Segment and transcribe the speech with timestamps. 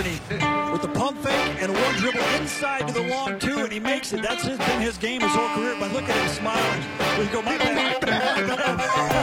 [0.00, 4.14] With the pump fake and one dribble inside to the long two, and he makes
[4.14, 4.22] it.
[4.22, 5.76] That's been his game his whole career.
[5.78, 7.18] But look at him smiling.
[7.18, 9.19] We go, my bad.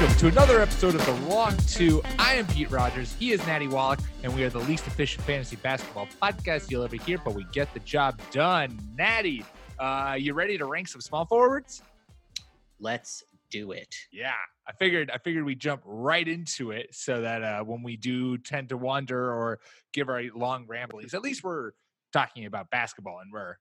[0.00, 2.02] Welcome to another episode of The Long Two.
[2.18, 3.14] I am Pete Rogers.
[3.18, 6.96] He is Natty Wallach, and we are the least efficient fantasy basketball podcast you'll ever
[6.96, 8.78] hear, but we get the job done.
[8.96, 9.44] Natty,
[9.78, 11.82] uh, you ready to rank some small forwards?
[12.78, 13.94] Let's do it.
[14.10, 14.32] Yeah,
[14.66, 18.38] I figured I figured we jump right into it so that uh, when we do
[18.38, 19.58] tend to wander or
[19.92, 21.72] give our long ramblings, at least we're
[22.10, 23.56] talking about basketball and we're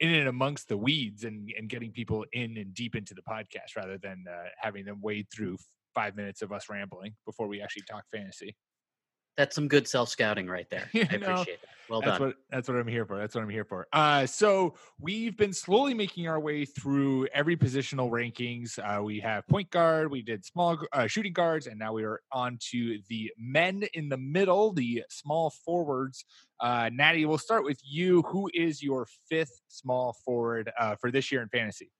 [0.00, 3.76] in and amongst the weeds and, and getting people in and deep into the podcast
[3.76, 5.58] rather than uh, having them wade through
[5.94, 8.56] five minutes of us rambling before we actually talk fantasy.
[9.36, 10.90] That's some good self scouting right there.
[10.94, 11.68] I know, appreciate that.
[11.88, 12.28] Well that's done.
[12.28, 13.18] what that's what I'm here for.
[13.18, 13.86] That's what I'm here for.
[13.92, 18.78] Uh, so we've been slowly making our way through every positional rankings.
[18.78, 22.20] Uh, we have point guard, we did small uh, shooting guards, and now we are
[22.30, 26.24] on to the men in the middle, the small forwards.
[26.60, 28.22] Uh, Natty, we'll start with you.
[28.22, 31.90] Who is your fifth small forward uh, for this year in fantasy?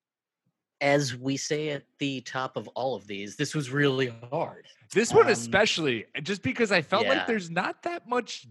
[0.82, 4.66] As we say at the top of all of these, this was really hard.
[4.92, 8.46] This one Um, especially, just because I felt like there's not that much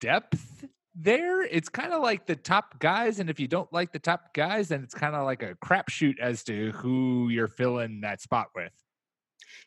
[0.00, 1.42] depth there.
[1.42, 4.68] It's kind of like the top guys, and if you don't like the top guys,
[4.68, 8.72] then it's kind of like a crapshoot as to who you're filling that spot with.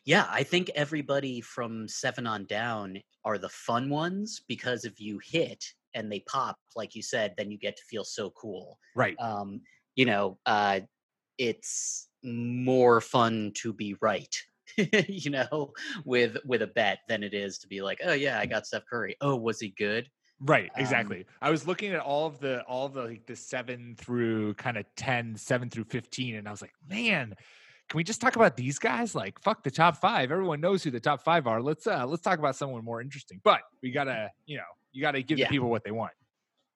[0.04, 5.20] Yeah, I think everybody from seven on down are the fun ones because if you
[5.24, 8.78] hit and they pop, like you said, then you get to feel so cool.
[8.94, 9.16] Right.
[9.18, 9.60] Um,
[9.96, 10.80] you know, uh,
[11.38, 14.34] it's more fun to be right.
[15.08, 15.72] you know,
[16.04, 18.84] with with a bet than it is to be like, oh yeah, I got Steph
[18.88, 19.16] Curry.
[19.20, 20.08] Oh, was he good?
[20.40, 21.26] Right, Um, exactly.
[21.42, 24.76] I was looking at all of the all of the like the seven through kind
[24.76, 27.34] of 10, 7 through 15, and I was like, man,
[27.88, 29.14] can we just talk about these guys?
[29.16, 30.30] Like, fuck the top five.
[30.30, 31.60] Everyone knows who the top five are.
[31.62, 33.40] Let's uh let's talk about someone more interesting.
[33.42, 34.62] But we gotta, you know,
[34.92, 35.46] you gotta give Yeah.
[35.46, 36.12] the people what they want.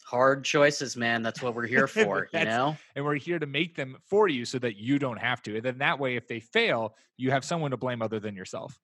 [0.04, 1.22] Hard choices, man.
[1.22, 2.76] That's what we're here for, you know?
[2.96, 5.56] and we're here to make them for you so that you don't have to.
[5.56, 8.78] And then that way, if they fail, you have someone to blame other than yourself.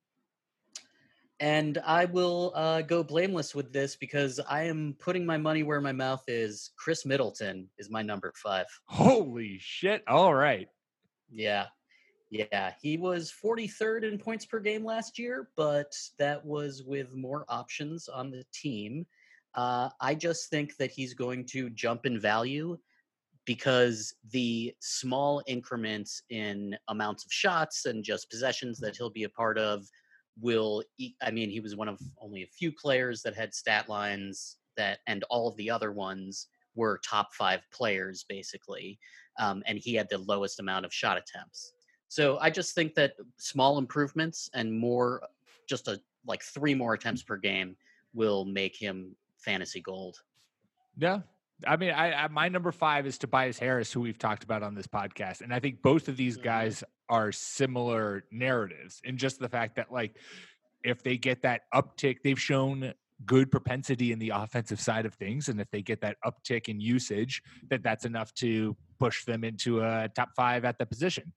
[1.41, 5.81] And I will uh, go blameless with this because I am putting my money where
[5.81, 6.71] my mouth is.
[6.77, 8.67] Khris Middleton is my number five.
[8.87, 10.03] Holy shit.
[10.09, 10.69] All right.
[11.33, 11.67] Yeah.
[12.31, 12.73] Yeah.
[12.83, 18.09] He was 43rd in points per game last year, but that was with more options
[18.09, 19.07] on the team.
[19.55, 22.79] Uh, I just think that he's going to jump in value
[23.49, 29.29] because the small increments in amounts of shots and just possessions that he'll be a
[29.29, 29.87] part of
[30.41, 30.85] will
[31.23, 34.99] I mean he was one of only a few players that had stat lines that
[35.07, 38.99] and all of the other ones were top 5 players basically
[39.39, 41.73] um, and he had the lowest amount of shot attempts.
[42.09, 45.23] So I just think that small improvements and more
[45.67, 47.77] just a like 3 more attempts per game
[48.13, 49.17] will make him
[49.49, 50.23] fantasy gold.
[50.97, 51.21] Yeah.
[51.67, 54.75] I mean, I, I my number five is Tobias Harris, who we've talked about on
[54.75, 56.43] this podcast, and I think both of these Mhm.
[56.43, 60.19] guys are similar narratives in just the fact that, like,
[60.85, 62.93] if they get that uptick, they've shown
[63.25, 66.79] good propensity in the offensive side of things, and if they get that uptick in
[66.81, 71.33] usage, that that's enough to push them into a top five at the position.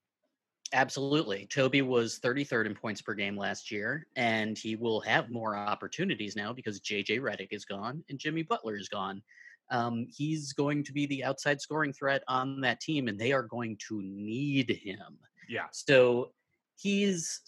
[0.73, 1.45] Absolutely.
[1.47, 6.35] Toby was 33rd in points per game last year, and he will have more opportunities
[6.35, 9.21] now because JJ Redick is gone and Jimmy Butler is gone.
[9.69, 13.43] Um, he's going to be the outside scoring threat on that team, and they are
[13.43, 15.17] going to need him.
[15.49, 15.67] Yeah.
[15.71, 16.31] So
[16.77, 17.41] he's,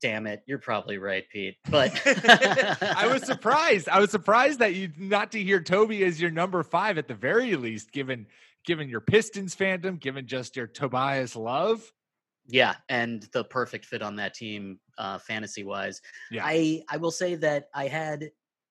[0.00, 1.56] damn it, you're probably right, Pete.
[1.70, 2.00] But
[2.82, 3.88] I was surprised.
[3.88, 7.14] I was surprised that you not to hear Toby as your number five at the
[7.14, 8.26] very least, given
[8.64, 11.92] given your Pistons fandom, given just your Tobias love.
[12.46, 16.02] Yeah, and the perfect fit on that team, uh, fantasy wise.
[16.30, 16.42] Yeah.
[16.44, 18.30] I I will say that I had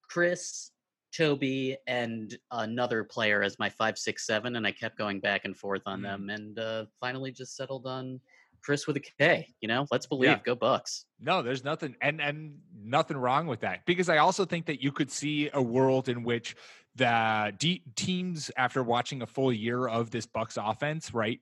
[0.09, 0.71] Khris,
[1.11, 5.57] Toby, and another player as my five, six, seven, and I kept going back and
[5.57, 6.03] forth on Mm.
[6.03, 8.19] them, and uh, finally just settled on
[8.61, 9.47] Khris with a K.
[9.59, 10.29] You know, let's believe.
[10.29, 10.39] Yeah.
[10.43, 11.05] Go Bucks.
[11.19, 14.91] No, there's nothing and and nothing wrong with that because I also think that you
[14.91, 16.55] could see a world in which
[16.95, 21.39] the de- teams after watching a full year of this Bucks offense, right,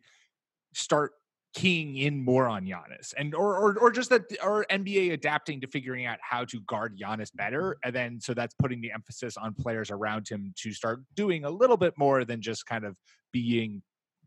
[0.74, 1.12] start
[1.54, 5.68] keying in more on Giannis and or or or just that or NBA adapting to
[5.68, 7.78] figuring out how to guard Giannis better.
[7.84, 11.50] And then so that's putting the emphasis on players around him to start doing a
[11.50, 12.96] little bit more than just kind of
[13.34, 13.82] being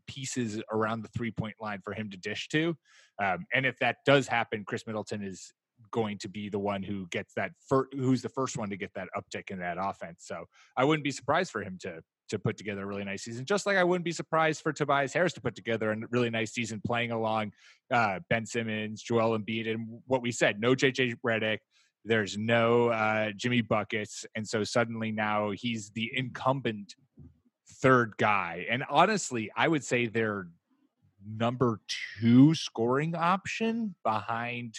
[0.07, 2.75] pieces around the three point line for him to dish to.
[3.21, 5.51] Um, and if that does happen, Khris Middleton is
[5.91, 8.91] going to be the one who gets that fir- who's the first one to get
[8.95, 10.25] that uptick in that offense.
[10.25, 10.45] So
[10.77, 13.45] I wouldn't be surprised for him to to put together a really nice season.
[13.45, 16.51] Just like I wouldn't be surprised for Tobias Harris to put together a really nice
[16.51, 17.51] season playing along
[17.91, 21.59] uh, Ben Simmons, Joel Embiid, and what we said, no JJ Redick.
[22.03, 24.25] There's no uh, Jimmy Buckets.
[24.35, 26.95] And so suddenly now he's the incumbent
[27.81, 28.65] third guy.
[28.69, 30.47] And honestly, I would say they're
[31.27, 31.79] number
[32.19, 34.75] two scoring option behind,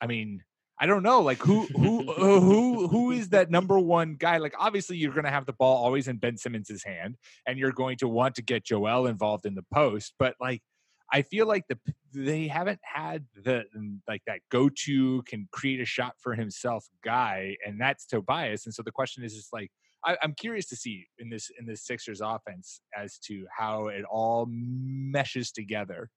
[0.00, 0.42] I mean,
[0.78, 4.38] I don't know, like who who uh, who who is that number one guy?
[4.38, 7.72] Like obviously you're going to have the ball always in Ben Simmons's hand, and you're
[7.72, 10.14] going to want to get Joel involved in the post.
[10.18, 10.62] But like
[11.12, 11.78] I feel like the
[12.12, 16.86] they haven't had the mm, like that go to can create a shot for himself
[17.04, 18.66] guy, and that's Tobias.
[18.66, 19.70] And so the question is, is like
[20.04, 24.04] I, I'm curious to see in this in this Sixers offense as to how it
[24.04, 26.10] all meshes together.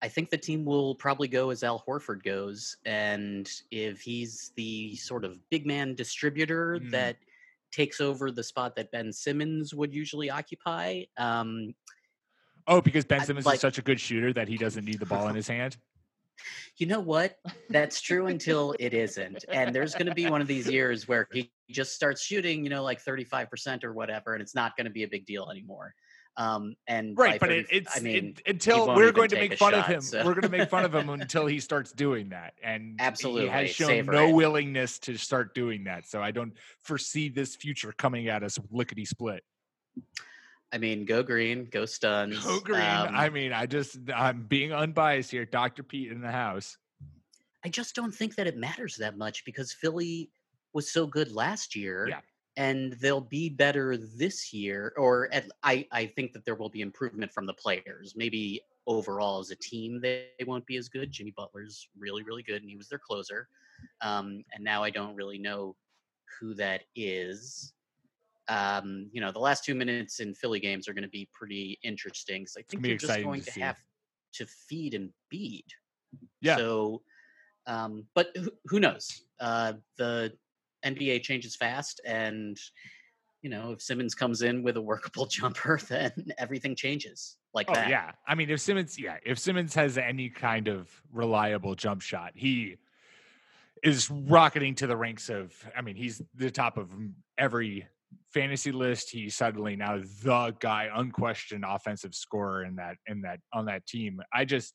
[0.00, 2.76] I think the team will probably go as Al Horford goes.
[2.84, 6.90] And if he's the sort of big man distributor Mm.
[6.92, 7.16] that
[7.72, 11.74] takes over the spot that Ben Simmons would usually occupy, um,
[12.66, 15.06] Oh, because Ben Simmons like- is such a good shooter that he doesn't need the
[15.06, 15.76] ball in his hand.
[16.76, 17.36] you know what?
[17.68, 19.44] That's true until it isn't.
[19.48, 22.70] And there's going to be one of these years where he just starts shooting, you
[22.70, 25.94] know, like 35% or whatever, and it's not going to be a big deal anymore.
[26.38, 29.74] Um, and Right, but it, it's I mean, it, until we're going to make fun
[29.74, 30.00] of him.
[30.00, 33.04] so- We're going to make fun of him until he starts doing that, and he
[33.04, 34.32] Absolutely, has shown savor no it.
[34.34, 36.08] willingness to start doing that.
[36.08, 36.52] So I don't
[36.84, 39.42] foresee this future coming at us lickety split.
[40.72, 42.38] I mean, go green, go stuns.
[42.44, 42.82] Go green.
[42.82, 45.44] Um, I mean, I just I'm being unbiased here.
[45.44, 46.76] Doctor Pete in the house.
[47.64, 50.30] I just don't think that it matters that much because Philly
[50.72, 52.06] was so good last year.
[52.08, 52.20] Yeah.
[52.58, 56.80] And they'll be better this year, or at, I, I think that there will be
[56.82, 58.14] improvement from the players.
[58.16, 61.12] Maybe overall as a team, they, they won't be as good.
[61.12, 63.48] Jimmy Butler's really, really good, and he was their closer.
[64.00, 65.76] Um, and now I don't really know
[66.40, 67.74] who that is.
[68.48, 71.78] Um, you know, the last two minutes in Philly games are going to be pretty
[71.84, 72.44] interesting.
[72.44, 73.78] 'cause I think you're just going to to have
[74.32, 75.66] to feed and beat.
[76.40, 76.56] Yeah.
[76.56, 77.02] So,
[77.66, 79.26] um, but who, who knows?
[79.38, 80.36] Uh, the
[80.84, 82.58] NBA changes fast, and
[83.42, 87.74] you know, if Simmons comes in with a workable jumper, then everything changes like Oh
[87.74, 87.82] that.
[87.82, 92.32] yeah, I mean, if Simmons, yeah, if Simmons has any kind of reliable jump shot,
[92.34, 92.78] he
[93.82, 95.54] is rocketing to the ranks of.
[95.76, 96.90] I mean, he's the top of
[97.36, 97.86] every
[98.32, 99.10] fantasy list.
[99.10, 104.20] He's suddenly now the guy, unquestioned offensive scorer in that in that on that team.
[104.32, 104.74] I just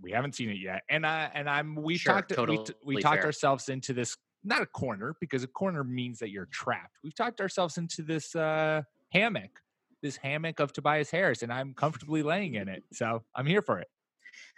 [0.00, 3.24] we haven't seen it yet, and I and I'm we Sure, talked we, we talked
[3.24, 3.24] fair.
[3.24, 4.16] ourselves into this
[4.46, 6.96] not a corner because a corner means that you're trapped.
[7.02, 8.82] We've talked ourselves into this uh
[9.12, 9.60] hammock
[10.02, 12.84] this hammock of Tobias Harris, and I'm comfortably laying in it.
[12.92, 13.88] So I'm here for it.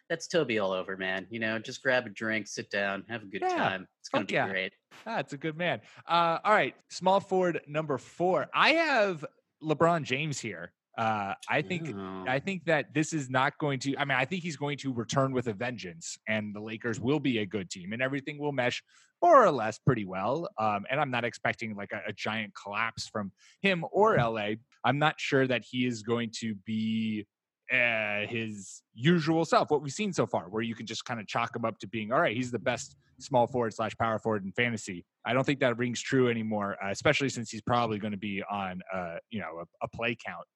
[0.08, 1.26] That's Toby all over, man.
[1.30, 3.88] You know, just grab a drink, sit down, have a good Yeah, time.
[4.00, 4.48] It's gonna be yeah.
[4.48, 4.72] great.
[5.06, 5.80] Ah, it's a good man.
[6.06, 8.46] Uh, all right, small forward number four.
[8.54, 9.24] I have
[9.62, 10.72] LeBron James here.
[10.98, 12.24] Uh, I think Oh.
[12.26, 13.96] I think that this is not going to.
[13.96, 17.20] I mean, I think he's going to return with a vengeance, and the Lakers will
[17.20, 18.82] be a good team, and everything will mesh
[19.22, 20.48] more or less pretty well.
[20.58, 23.30] Um, and I'm not expecting like a, a giant collapse from
[23.62, 24.54] him or LA.
[24.84, 27.26] I'm not sure that he is going to be
[27.72, 29.70] uh, his usual self.
[29.70, 31.86] What we've seen so far, where you can just kind of chalk him up to
[31.86, 32.36] being all right.
[32.36, 35.04] He's the best small forward slash power forward in fantasy.
[35.24, 38.42] I don't think that rings true anymore, uh, especially since he's probably going to be
[38.50, 40.46] on, uh, you know, a, a play count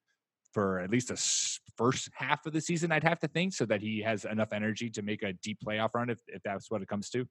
[0.53, 1.17] for at least a
[1.77, 2.91] first half of the season.
[2.91, 5.89] I'd have to think so that he has enough energy to make a deep playoff
[5.95, 7.25] run if, if that's what it comes to.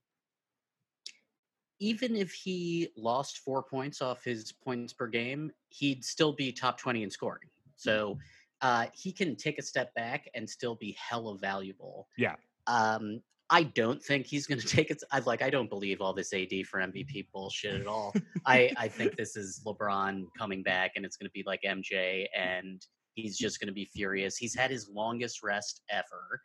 [1.82, 6.78] even if he lost four points off his points per game, he'd still be top
[6.78, 7.48] 20 in scoring.
[7.74, 8.18] So
[8.60, 12.06] uh, he can take a step back and still be hella valuable.
[12.16, 12.36] Yeah.
[12.68, 15.02] Um, I don't think he's going to take it.
[15.10, 15.42] I like.
[15.42, 18.14] I don't believe all this AD for MVP bullshit at all.
[18.46, 22.26] I I think this is LeBron coming back, and it's going to be like MJ,
[22.38, 22.80] and
[23.14, 24.36] he's just going to be furious.
[24.36, 26.40] He's had his longest rest ever.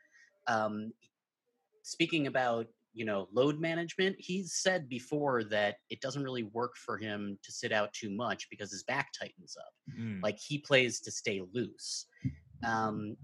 [0.48, 0.92] Um,
[1.84, 6.98] speaking about you know load management, he's said before that it doesn't really work for
[6.98, 10.22] him to sit out too much because his back tightens up Mm.
[10.22, 12.08] like he plays to stay loose
[12.66, 13.16] um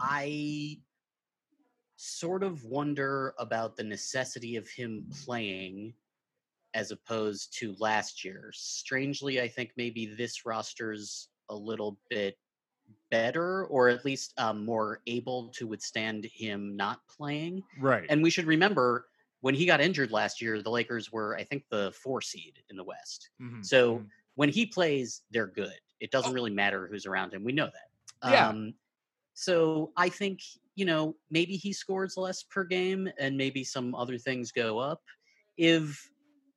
[0.00, 0.76] i
[1.96, 5.94] sort of wonder about the necessity of him playing
[6.74, 8.50] as opposed to last year.
[8.54, 12.36] Strangely, I think maybe this roster's a little bit
[13.10, 17.62] better or at least um, more able to withstand him not playing.
[17.78, 18.06] Right.
[18.08, 19.08] And we should remember
[19.40, 22.76] when he got injured last year, the Lakers were, I think, the four seed in
[22.76, 23.30] the West.
[23.40, 24.08] Mhm, So mhm.
[24.34, 25.78] when he plays, they're good.
[26.00, 27.44] It doesn't really matter who's around him.
[27.44, 28.30] We know that.
[28.30, 28.48] Yeah.
[28.48, 28.74] Um,
[29.34, 30.40] so I think,
[30.74, 35.02] you know, maybe he scores less per game and maybe some other things go up.
[35.56, 36.10] If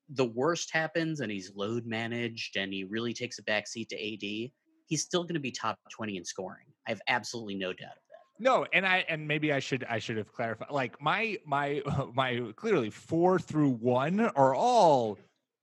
[0.10, 4.54] the worst happens and he's load managed and he really takes a backseat to AD,
[4.88, 6.65] he's still going to be top 20 in scoring.
[6.88, 8.44] I have absolutely no doubt of that.
[8.44, 10.70] No, and I and maybe I should I should have clarified.
[10.72, 11.82] Like my my
[12.13, 15.18] my clearly four through one are all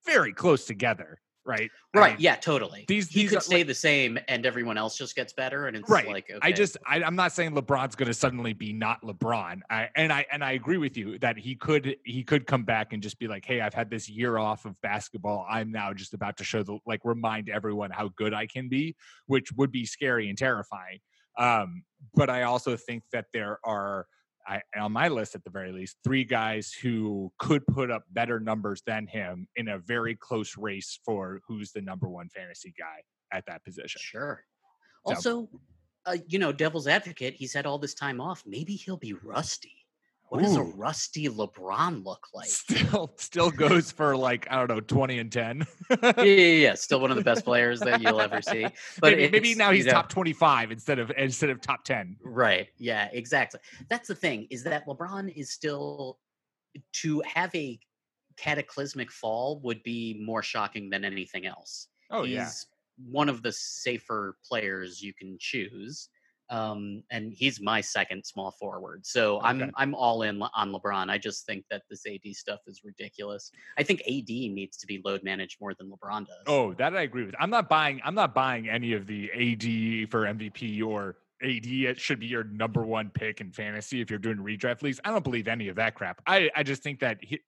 [0.04, 1.70] very close together, right?
[1.94, 2.12] I Right.
[2.12, 2.84] mean, yeah, totally.
[2.88, 5.66] these- he these could are, stay like- the same and everyone else just gets better.
[5.66, 6.06] And it's right.
[6.06, 6.38] like, okay.
[6.42, 9.60] I just I, I'm not saying LeBron's going to suddenly be not LeBron.
[9.68, 12.92] I, and I and I agree with you that he could he could come back
[12.92, 15.46] and just be like, hey, I've had this year off of basketball.
[15.48, 18.94] I'm now just about to show the like remind everyone how good I can be,
[19.26, 20.98] which would be scary and terrifying.
[21.38, 21.82] Um,
[22.14, 24.06] but I also think that there are.
[24.46, 28.40] I, on my list, at the very least, three guys who could put up better
[28.40, 33.02] numbers than him in a very close race for who's the number one fantasy guy
[33.32, 34.00] at that position.
[34.02, 34.44] Sure.
[35.06, 35.48] So- Also,
[36.06, 38.42] uh, you know, devil's advocate, he's had all this time off.
[38.46, 39.81] Maybe he'll be rusty.
[40.32, 42.48] What does a rusty LeBron look like?
[42.48, 45.66] Still, still goes for like I don't know, twenty and ten.
[45.90, 46.74] yeah, yeah, yeah.
[46.74, 48.66] Still one of the best players that you'll ever see.
[48.98, 52.16] But maybe, maybe now you he's know- top twenty-five instead of instead of top ten.
[52.24, 52.68] Right.
[52.78, 53.60] Yeah, exactly.
[53.90, 56.18] That's the thing is that LeBron is still
[56.94, 57.78] to have a
[58.38, 61.88] cataclysmic fall would be more shocking than anything else.
[62.10, 62.48] Oh he's yeah,
[63.10, 66.08] one of the safer players you can choose.
[66.52, 69.06] Um, and he's my second small forward.
[69.06, 69.46] So Okay.
[69.46, 71.08] I'm I'm all in on LeBron.
[71.08, 73.50] I just think that this AD stuff is ridiculous.
[73.78, 76.44] I think AD needs to be load managed more than LeBron does.
[76.46, 77.34] Oh, that I agree with.
[77.40, 78.02] I'm not buying.
[78.04, 81.66] I'm not buying any of the AD for MVP or AD.
[81.66, 85.00] It should be your number one pick in fantasy if you're doing redraft leagues.
[85.06, 86.20] I don't believe any of that crap.
[86.26, 87.40] I I just think that he,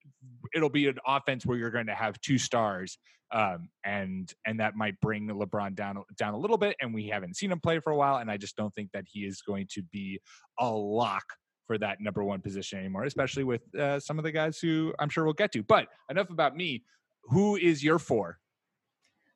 [0.55, 2.97] it'll be an offense where you're going to have two stars,
[3.31, 6.75] um, and and that might bring LeBron down down a little bit.
[6.81, 9.05] And we haven't seen him play for a while, and I just don't think that
[9.07, 10.19] he is going to be
[10.59, 11.25] a lock
[11.65, 15.09] for that number one position anymore, especially with uh, some of the guys who I'm
[15.09, 15.63] sure we'll get to.
[15.63, 16.83] But enough about me.
[17.29, 18.37] Who is your four?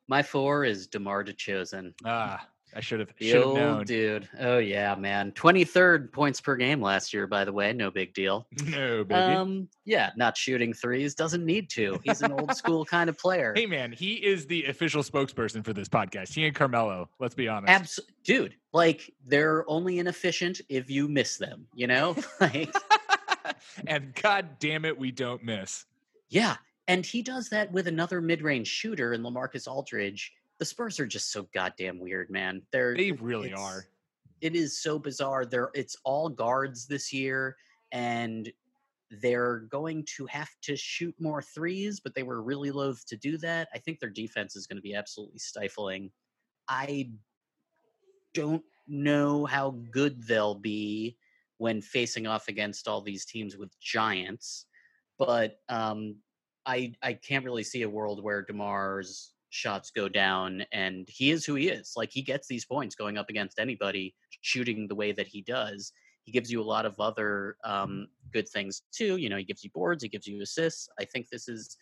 [0.06, 1.92] My four is DeMar DeRozan.
[2.04, 3.84] Ah, I should have should have known.
[3.84, 4.28] dude.
[4.38, 5.32] Oh yeah, man.
[5.32, 7.72] 23rd points per game last year, by the way.
[7.72, 8.46] No big deal.
[8.64, 9.14] No, baby.
[9.20, 11.14] Um, yeah, not shooting threes.
[11.14, 11.98] Doesn't need to.
[12.04, 13.52] He's an old school kind of player.
[13.56, 16.32] hey man, he is the official spokesperson for this podcast.
[16.32, 17.08] He and Carmelo.
[17.18, 17.70] Let's be honest.
[17.72, 22.14] Abs- dude, like they're only inefficient if you miss them, you know?
[22.40, 22.72] like
[23.86, 25.86] and god damn it, we don't miss.
[26.28, 26.56] yeah,
[26.88, 30.32] and he does that with another mid-range shooter in LaMarcus Aldridge.
[30.60, 32.60] The Spurs are just so goddamn weird, man.
[32.70, 33.86] They're They really are.
[34.42, 35.46] It is so bizarre.
[35.46, 37.56] They're it's all guards this year
[37.92, 38.52] and
[39.10, 43.38] they're going to have to shoot more threes, but they were really loath to do
[43.38, 43.68] that.
[43.74, 46.10] I think their defense is going to be absolutely stifling.
[46.68, 47.10] I
[48.34, 51.16] don't know how good they'll be
[51.56, 54.66] when facing off against all these teams with giants,
[55.18, 56.16] but um,
[56.66, 61.44] I I can't really see a world where Demar's shots go down and he is
[61.44, 61.92] who he is.
[61.96, 65.92] Like he gets these points going up against anybody shooting the way that he does.
[66.22, 69.16] He gives you a lot of other um, good things too.
[69.16, 70.88] You know, he gives you boards, he gives you assists.
[70.98, 71.76] I think this is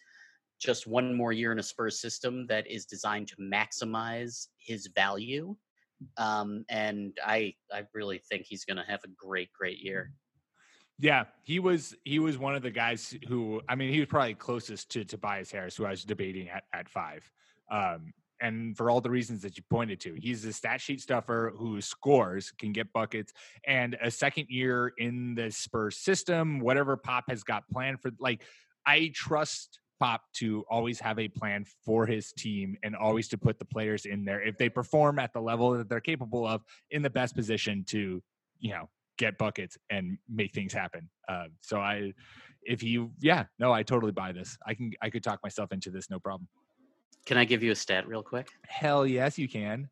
[0.58, 5.54] just one more year in a Spurs system that is designed to maximize his value.
[6.16, 10.12] Um, and I I really think he's going to have a great great year.
[11.00, 14.34] Yeah, he was he was one of the guys who I mean he was probably
[14.34, 17.30] closest to Tobias Harris, who I was debating at at five.
[17.70, 21.52] Um, and for all the reasons that you pointed to, he's a stat sheet stuffer
[21.56, 23.32] who scores, can get buckets,
[23.66, 28.10] and a second year in the Spurs system, whatever Pop has got planned for.
[28.20, 28.42] Like,
[28.86, 33.58] I trust Pop to always have a plan for his team and always to put
[33.58, 37.02] the players in there if they perform at the level that they're capable of in
[37.02, 38.22] the best position to,
[38.60, 41.10] you know, get buckets and make things happen.
[41.28, 42.12] Uh, so I,
[42.62, 44.56] if you, yeah, no, I totally buy this.
[44.64, 46.46] I can, I could talk myself into this, no problem.
[47.26, 48.48] Can I give you a stat real quick?
[48.66, 49.88] Hell yes, you can.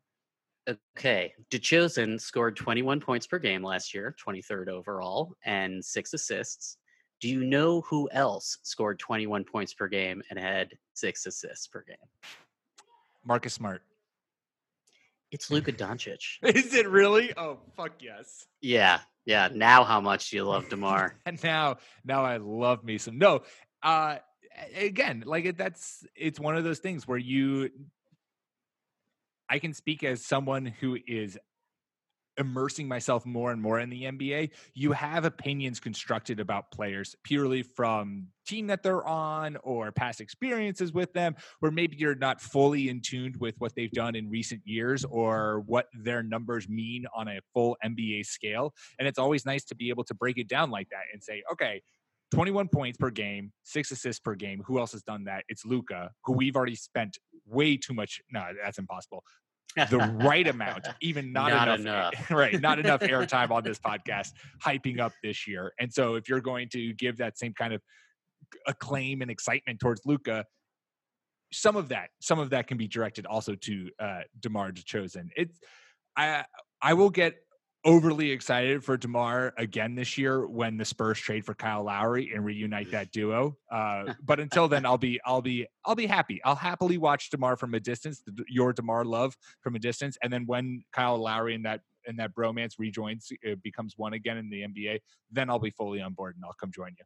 [0.97, 6.77] Okay, DeRozan scored 21 points per game last year, 23rd overall, and six assists.
[7.21, 11.83] Do you know who else scored 21 points per game and had six assists per
[11.87, 11.95] game?
[13.23, 13.81] Marcus Smart.
[15.31, 16.37] It's Luka Doncic.
[16.43, 17.33] Is it really?
[17.35, 18.45] Oh, fuck yes.
[18.61, 19.49] Yeah, yeah.
[19.53, 21.15] Now, how much do you love Demar?
[21.25, 23.17] And now, now I love me some.
[23.17, 23.41] No,
[23.83, 24.17] uh,
[24.75, 27.69] again, like it, that's it's one of those things where you
[29.49, 31.37] I can speak as someone who is
[32.37, 37.63] immersing myself more and more in the NBA, you have opinions constructed about players purely
[37.63, 42.89] from team that they're on or past experiences with them, or maybe you're not fully
[42.89, 47.27] in tune with what they've done in recent years or what their numbers mean on
[47.27, 48.73] a full NBA scale.
[48.99, 51.43] And it's always nice to be able to break it down like that and say,
[51.51, 51.81] okay,
[52.31, 54.61] 21 points per game, six assists per game.
[54.65, 55.43] Who else has done that?
[55.47, 58.21] It's Luka, who we've already spent way too much.
[58.31, 59.23] No, that's impossible
[59.89, 62.31] the right amount, even not, Not enough, enough.
[62.31, 62.59] right?
[62.59, 64.31] Not enough airtime on this podcast,
[64.63, 65.73] hyping up this year.
[65.79, 67.81] And so, if you're going to give that same kind of
[68.67, 70.45] acclaim and excitement towards Luka,
[71.51, 75.29] some of that, some of that can be directed also to uh, Demar Derozan.
[75.35, 75.59] It's,
[76.15, 76.45] I,
[76.81, 77.35] I will get
[77.87, 82.43] overly excited for Demar again this year when the Spurs trade for Kyle Lowry and
[82.43, 83.57] reunite that duo.
[83.71, 86.41] Uh, but until then, I'll be I'll be I'll be happy.
[86.43, 90.31] I'll happily watch Demar from a distance, the, your Demar love from a distance, and
[90.31, 94.49] then when Kyle Lowry and that and that bromance rejoins, it becomes one again in
[94.49, 94.99] the NBA,
[95.31, 97.05] then I'll be fully on board and I'll come join you.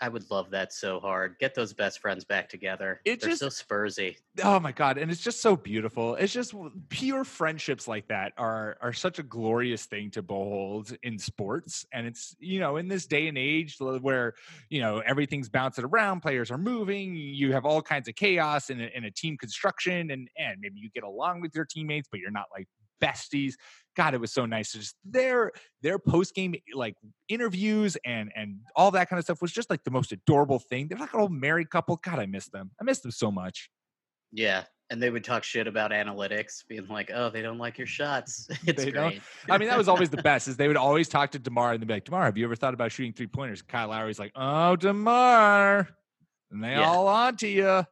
[0.00, 1.36] I would love that so hard.
[1.38, 3.00] Get those best friends back together.
[3.04, 4.16] It They're just- so Spursy.
[4.42, 6.14] Oh my god, and it's just so beautiful.
[6.16, 6.54] It's just
[6.88, 11.86] pure friendships like that are are such a glorious thing to behold in sports.
[11.92, 14.34] And it's, you know, in this day and age where,
[14.68, 18.80] you know, everything's bouncing around, players are moving, you have all kinds of chaos in
[18.80, 22.20] a, in a team construction and and maybe you get along with your teammates, but
[22.20, 22.68] you're not like
[23.02, 23.54] besties.
[23.96, 26.94] God, it was so nice just their their post game eh, like
[27.28, 30.88] interviews and and all that kind of stuff was just like the most adorable thing.
[30.88, 31.96] They're like an old married couple.
[31.96, 32.70] God, I miss them.
[32.80, 33.70] I miss them so much.
[34.32, 34.64] Yeah.
[34.88, 38.46] And they would talk shit about analytics, being like, oh, they don't like your shots.
[38.66, 39.20] It's They great.
[39.50, 40.46] I mean, that was always the best.
[40.46, 42.54] Is they would always talk to Demar and they'd be like, "Demar, have you ever
[42.54, 45.88] thought about shooting three pointers?" Kyle Lowry's like, "Oh, Demar,"
[46.52, 46.84] and they Yeah.
[46.88, 47.84] all on to you.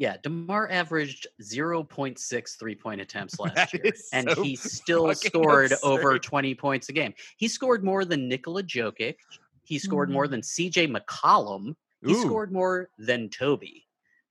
[0.00, 0.16] Yeah.
[0.22, 3.92] DeMar averaged 0.6 three point attempts last year.
[4.14, 7.12] And so he still scored over 20 points a game.
[7.36, 9.16] He scored more than Nikola Jokic.
[9.62, 11.74] He scored more than CJ McCollum.
[12.02, 12.16] He Mm.
[12.16, 13.86] Ooh, scored more than Toby.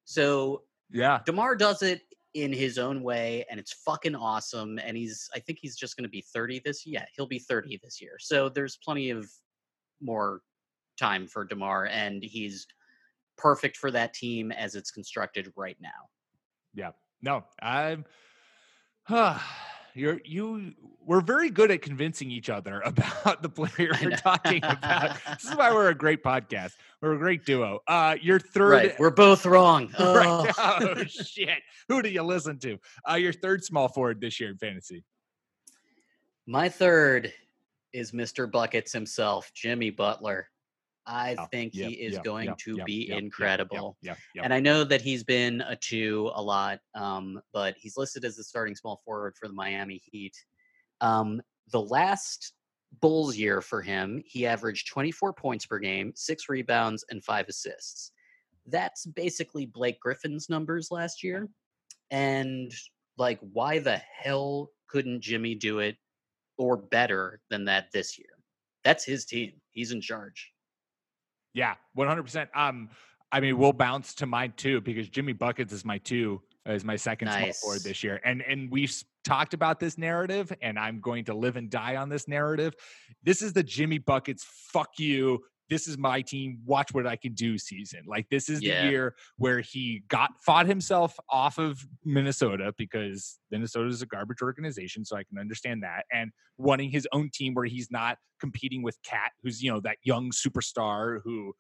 [0.05, 2.01] So yeah, DeMar does it
[2.34, 4.79] in his own way, and it's fucking awesome.
[4.79, 7.01] And he's, I think he's just going to be 30 this year.
[7.01, 8.17] Yeah, he'll be 30 this year.
[8.19, 9.29] So there's plenty of
[10.01, 10.41] more
[10.97, 12.65] time for DeMar, and he's
[13.39, 16.10] perfect for that team as it's constructed right now.
[16.75, 16.91] yeah.
[17.21, 18.06] No, I'm.
[19.93, 20.73] you're you.
[21.06, 25.17] We're very good at convincing each other about the player we're talking about.
[25.34, 26.73] this is why we're a great podcast.
[27.02, 27.80] We're a great duo.
[27.88, 28.69] Uh, your third.
[28.71, 28.99] Right.
[28.99, 29.89] We're both wrong.
[29.99, 30.28] Right.
[30.28, 30.56] Ugh.
[30.58, 31.60] Oh shit!
[31.88, 32.78] Who do you listen to?
[33.10, 35.04] Uh, your third small forward this year in fantasy.
[36.45, 37.34] My third
[37.91, 38.49] is Mr.
[38.49, 40.47] Buckets himself, Jimmy Butler.
[41.09, 43.97] I Oh, think yep, he is yep, going to be incredible.
[44.43, 48.35] And I know that he's been a two a lot, um, but he's listed as
[48.35, 50.35] the starting small forward for the Miami Heat.
[51.01, 51.41] Um,
[51.71, 52.53] the last
[53.01, 58.11] Bulls year for him, he averaged 24 points per game, six rebounds, and five assists.
[58.67, 61.49] That's basically Blake Griffin's numbers last year.
[62.11, 62.71] And
[63.17, 65.97] like, why the hell couldn't Jimmy do it
[66.57, 68.29] or better than that this year?
[68.83, 69.53] That's his team.
[69.71, 70.51] He's in charge.
[71.53, 72.49] Yeah, one hundred percent.
[72.55, 72.89] Um,
[73.31, 76.95] I mean, we'll bounce to mine too because Jimmy buckets is my two, is my
[76.95, 81.25] second small forward this year, and and we've talked about this narrative, and I'm going
[81.25, 82.75] to live and die on this narrative.
[83.23, 84.43] This is the Jimmy buckets.
[84.43, 85.43] Fuck you.
[85.69, 86.60] This is my team.
[86.65, 87.58] Watch what I can do.
[87.58, 88.86] Season like this is Yeah.
[88.86, 94.41] the year where he got fought himself off of Minnesota because Minnesota is a garbage
[94.41, 96.05] organization, so I can understand that.
[96.12, 99.97] And wanting his own team where he's not competing with KAT, who's you know that
[100.03, 101.53] young superstar who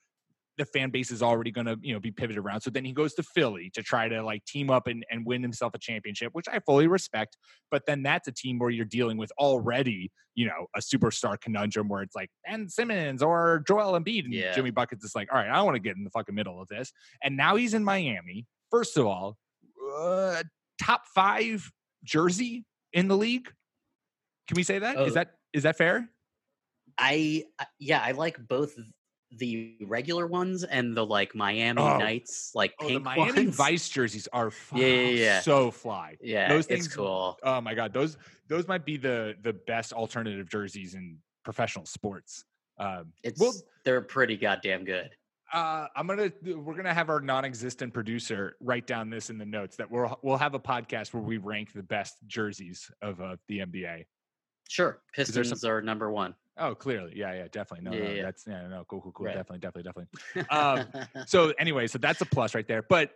[0.59, 2.61] the fan base is already going to you know be pivoted around.
[2.61, 5.41] So then he goes to Philly to try to like team up and, and win
[5.41, 7.37] himself a championship, which I fully respect.
[7.71, 11.87] But then that's a team where you're dealing with already you know a superstar conundrum
[11.89, 14.53] where it's like Ben Simmons or Joel Embiid and Yeah.
[14.53, 16.67] Jimmy Buckets is like, all right, I want to get in the fucking middle of
[16.67, 16.91] this.
[17.23, 18.45] And now he's in Miami.
[18.69, 19.37] First of all,
[19.97, 20.43] uh,
[20.81, 21.71] top five
[22.03, 23.49] jersey in the league.
[24.47, 24.99] Can we say that?
[24.99, 25.15] Is Oh.
[25.15, 26.09] that is that fair?
[26.97, 27.45] I-
[27.79, 28.73] yeah, I like both
[29.37, 31.97] the regular ones and the like Miami Oh.
[31.97, 33.55] Nights, like Oh, the pink Miami ones.
[33.55, 35.39] Vice jerseys are Yeah, yeah, yeah.
[35.41, 36.17] so fly.
[36.21, 37.37] Yeah, those it's things- cool.
[37.43, 42.45] Oh my god, those those might be the the best alternative jerseys in professional sports.
[42.79, 45.11] Um, It's well, they're pretty goddamn good.
[45.53, 49.75] uh, I'm gonna we're gonna have our non-existent producer write down this in the notes
[49.77, 53.59] that we'll we'll have a podcast where we rank the best jerseys of uh, the
[53.59, 54.05] NBA.
[54.67, 56.35] Sure, there some- Pistons are number one.
[56.59, 57.89] Oh, clearly, yeah, yeah, definitely.
[57.89, 58.23] No, Yeah, no, yeah.
[58.23, 59.25] that's yeah, no, cool, cool, cool.
[59.27, 59.35] Right.
[59.35, 60.49] Definitely, definitely, definitely.
[60.49, 62.81] Um, so anyway, so that's a plus right there.
[62.81, 63.11] But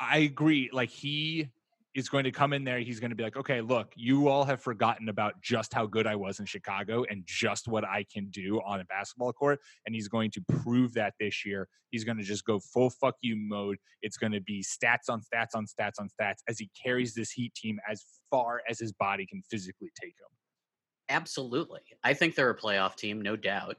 [0.00, 0.70] I agree.
[0.72, 1.50] Like he
[1.94, 2.78] is going to come in there.
[2.80, 6.06] He's going to be like, okay, look, you all have forgotten about just how good
[6.06, 9.58] I was in Chicago and just what I can do on a basketball court.
[9.86, 11.68] And he's going to prove that this year.
[11.90, 13.78] He's going to just go full fuck you mode.
[14.02, 17.32] It's going to be stats on stats on stats on stats as he carries this
[17.32, 20.28] Heat team as far as his body can physically take him.
[21.10, 21.80] Absolutely.
[22.04, 23.76] I think they're a playoff team, no doubt.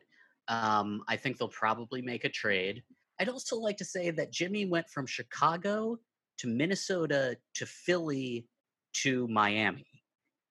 [0.50, 2.84] Um, I think they'll probably make a trade.
[3.20, 5.98] I'd also like to say that Jimmy went from Chicago
[6.40, 8.48] to Minnesota to Philly
[8.94, 9.86] to Miami.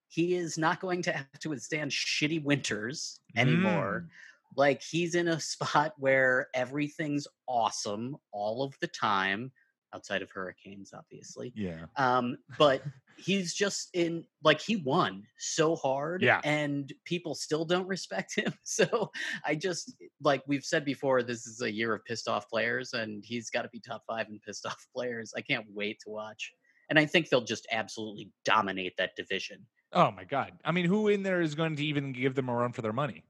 [0.08, 4.08] He is not going to have to withstand shitty winters anymore.
[4.56, 9.52] Like he's in a spot where everything's awesome all of the time,
[9.94, 11.52] outside of hurricanes, obviously.
[11.56, 11.86] Yeah.
[11.96, 12.82] Um, but
[13.16, 16.40] he's just in like he won so hard Yeah.
[16.44, 18.52] and people still don't respect him.
[18.64, 19.10] So
[19.44, 23.22] I just like we've said before, this is a year of pissed off players, and
[23.26, 25.32] he's got to be top five in pissed off players.
[25.36, 26.52] I can't wait to watch.
[26.88, 29.64] And I think they'll just absolutely dominate that division.
[29.92, 30.52] Oh my god.
[30.64, 32.92] I mean, who in there is going to even give them a run for their
[32.92, 33.24] money?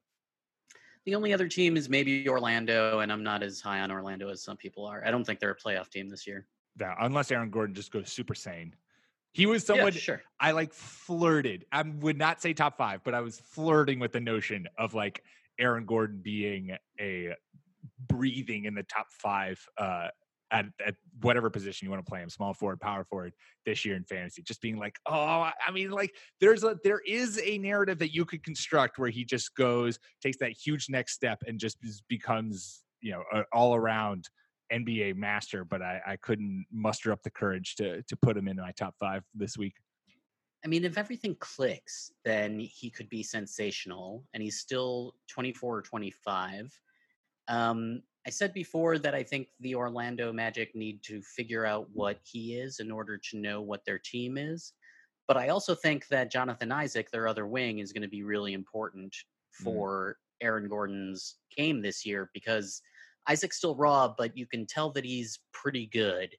[1.06, 4.42] The only other team is maybe Orlando, and I'm not as high on Orlando as
[4.42, 5.02] some people are.
[5.04, 6.46] I don't think they're a playoff team this year.
[6.78, 8.72] Yeah, unless Aaron Gordon just goes Super Saiyan.
[9.32, 10.22] He was Yeah, someone sure.
[10.38, 11.64] I like flirted.
[11.72, 15.22] I would not say top five, but I was flirting with the notion of like
[15.58, 17.34] Aaron Gordon being a
[18.08, 20.08] breathing in the top five uh,
[20.52, 23.32] at, at whatever position you want to play him, small forward, power forward
[23.64, 24.42] this year in fantasy.
[24.42, 28.24] Just being like, oh, I mean, like there's a there is a narrative that you
[28.24, 33.12] could construct where he just goes, takes that huge next step, and just becomes you
[33.12, 34.28] know an all around
[34.72, 35.64] NBA master.
[35.64, 38.94] But I, I couldn't muster up the courage to to put him in my top
[38.98, 39.74] five this week.
[40.64, 45.82] I mean, if everything clicks, then he could be sensational, and he's still 24 or
[45.82, 46.78] 25.
[47.48, 52.20] Um, I said before that I think the Orlando Magic need to figure out what
[52.22, 54.74] he is in order to know what their team is.
[55.26, 58.52] But I also think that Jonathan Isaac, their other wing, is going to be really
[58.52, 59.14] important
[59.52, 62.82] for Aaron Gordon's game this year because
[63.28, 66.30] Isaac's still raw, but you can tell that he's pretty good,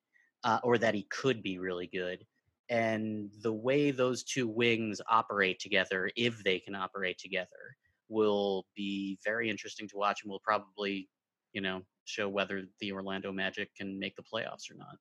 [0.43, 2.25] uh, or that he could be really good
[2.71, 7.75] and the way those two wings operate together, if they can operate together,
[8.07, 11.09] will be very interesting to watch and will probably,
[11.53, 14.97] you know, show whether the Orlando Magic can make the playoffs or not.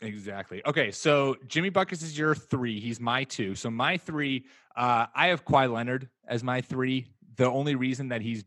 [0.00, 0.62] Exactly.
[0.66, 2.80] Okay, so Jimmy Buckets is your three.
[2.80, 3.54] He's my two.
[3.54, 4.46] So my three,
[4.76, 7.06] uh, I have Kawhi Leonard as my three.
[7.36, 8.44] The only reason that he's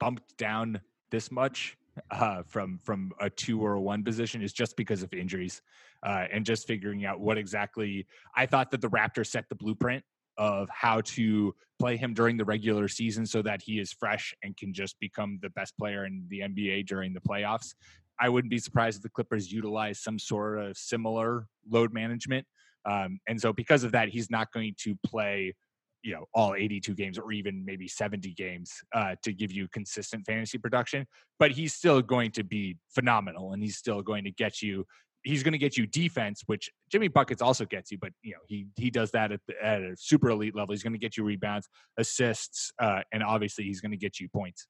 [0.00, 1.76] bumped down this much
[2.10, 5.60] uh, from from a two or a one position is just because of injuries
[6.02, 8.06] uh, and just figuring out what exactly.
[8.34, 10.02] I thought that the Raptors set the blueprint
[10.38, 14.56] of how to play him during the regular season so that he is fresh and
[14.56, 17.74] can just become the best player in the NBA during the playoffs.
[18.20, 22.46] I wouldn't be surprised if the Clippers utilize some sort of similar load management.
[22.84, 25.54] Um, and so, because of that, he's not going to play,
[26.02, 30.24] you know, all 82 games or even maybe 70 games uh, to give you consistent
[30.26, 31.06] fantasy production.
[31.38, 34.84] But he's still going to be phenomenal, and he's still going to get you.
[35.24, 38.40] He's going to get you defense, which Jimmy Buckets also gets you, but you know
[38.46, 40.72] he he does that at, the, at a super elite level.
[40.72, 44.28] He's going to get you rebounds, assists, uh, and obviously he's going to get you
[44.28, 44.66] points.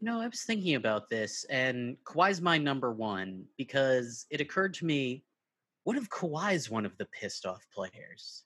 [0.00, 4.86] No, I was thinking about this, and Kawhi's my number one because it occurred to
[4.86, 5.24] me
[5.84, 8.44] what if Kawhi's one of the pissed off players?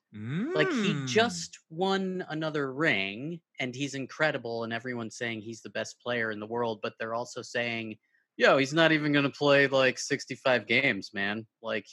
[0.55, 1.07] Like, he Mm.
[1.07, 6.39] just won another ring, and he's incredible, and everyone's saying he's the best player in
[6.39, 7.99] the world, but they're also saying,
[8.37, 11.47] yo, he's not even going to play like 65 games, man.
[11.63, 11.87] Like,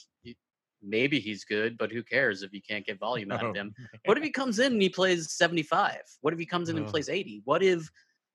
[0.82, 3.74] maybe he's good, but who cares if you can't get volume out Oh, of him?
[4.06, 6.02] What if he comes in and he plays 75?
[6.22, 7.42] What if he comes in and plays 80?
[7.46, 7.90] What if,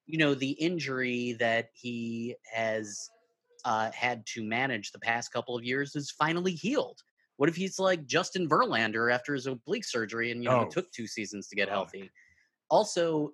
[0.06, 3.10] you know, the injury that he has
[3.64, 7.00] uh, had to manage the past couple of years is finally healed?
[7.36, 10.70] What if he's like Justin Verlander after his oblique surgery and, you know, Oh, it
[10.70, 12.10] took two seasons to get healthy?
[12.70, 13.32] Also,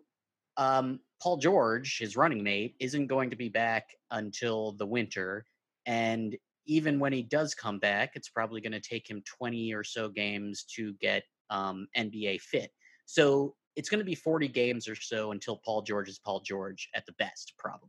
[0.57, 5.45] um, Paul George, his running mate, isn't going to be back until the winter.
[5.87, 9.85] And even when he does come back, it's probably going to take him 20 or
[9.85, 12.73] so games to get um, NBA fit.
[13.07, 16.89] So it's going to be 40 games or so until Paul George is Paul George
[16.95, 17.89] at the best, probably.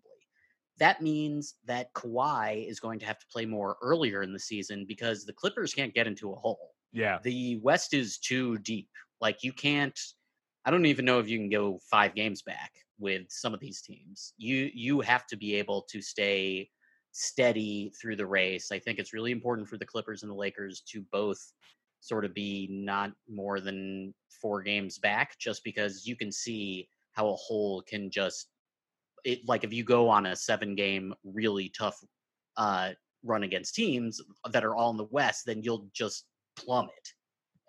[0.78, 4.86] That means that Kawhi is going to have to play more earlier in the season
[4.88, 6.72] because the Clippers can't get into a hole.
[6.92, 7.18] Yeah.
[7.24, 8.90] The West is too deep.
[9.22, 10.00] Like you can't.
[10.66, 13.82] I don't even know if you can go five games back with some of these
[13.82, 14.34] teams.
[14.38, 16.70] You you have to be able to stay
[17.12, 18.72] steady through the race.
[18.72, 21.40] I think it's really important for the Clippers and the Lakers to both
[22.00, 27.30] sort of be not more than four games back, just because you can see how
[27.30, 28.48] a whole can just
[29.24, 31.98] it like if you go on a seven game really tough
[32.58, 32.92] uh,
[33.24, 34.22] run against teams
[34.52, 37.14] that are all in the West, then you'll just plummet,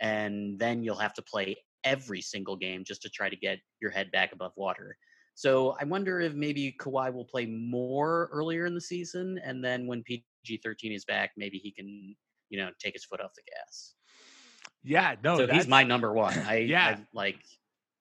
[0.01, 3.90] and then you'll have to play every single game just to try to get your
[3.90, 4.97] head back above water.
[5.35, 9.87] So I wonder if maybe Kawhi will play more earlier in the season, and then
[9.87, 12.14] when PG thirteen is back, maybe he can
[12.51, 13.94] you know take his foot off the gas.
[14.85, 16.38] Yeah, no, so he's my number one.
[16.47, 16.97] I Yeah.
[16.99, 17.38] I, like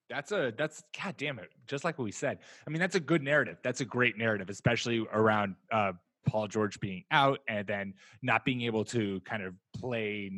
[0.08, 1.50] That's a that's god damn it.
[1.66, 2.38] Just like what we said.
[2.66, 3.56] I mean, that's a good narrative.
[3.62, 5.92] That's a great narrative, especially around uh
[6.26, 10.30] Paul George being out and then not being able to kind of play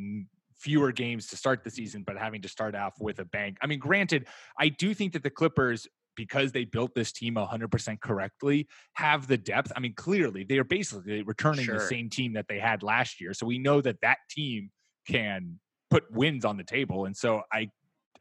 [0.59, 3.55] fewer games to start the season, but having to start off with a bang.
[3.61, 4.27] I mean, granted,
[4.59, 9.37] I do think that the Clippers, because they built this team 100% correctly, have the
[9.37, 9.71] depth.
[9.75, 13.33] I mean, clearly, they are basically returning the same team that they had last year.
[13.33, 14.71] So we know that that team
[15.07, 17.05] can put wins on the table.
[17.05, 17.69] And so I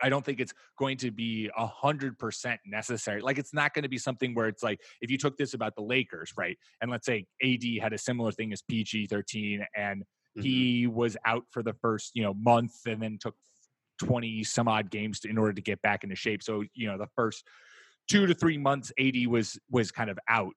[0.03, 3.20] I don't think it's going to be a hundred percent necessary.
[3.20, 5.75] Like it's not going to be something where it's like if you took this about
[5.75, 6.59] the Lakers, right?
[6.81, 10.05] And let's say AD had a similar thing as PG thirteen, and
[10.37, 10.42] mhm.
[10.42, 13.35] he was out for the first you know month, and then took
[13.99, 16.42] twenty some odd games to, in order to get back into shape.
[16.42, 17.44] So you know the first
[18.09, 20.53] two to three months, AD was was kind of out.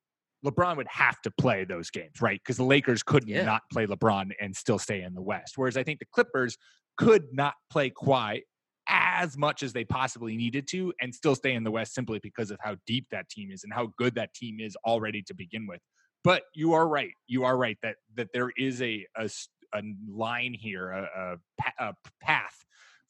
[0.46, 2.40] LeBron would have to play those games, right?
[2.42, 3.44] Because the Lakers could Yeah.
[3.44, 5.58] not play LeBron and still stay in the West.
[5.58, 6.58] Whereas I think the Clippers
[6.98, 8.44] could not play Kawhi
[8.88, 12.52] as much as they possibly needed to and still stay in the West simply because
[12.52, 15.68] of how deep that team is and how good that team is already to begin
[15.68, 15.82] with.
[16.24, 17.12] But you are right.
[17.28, 19.30] You are right that that there is a a,
[19.74, 21.38] a line here, a,
[21.80, 22.66] a, a path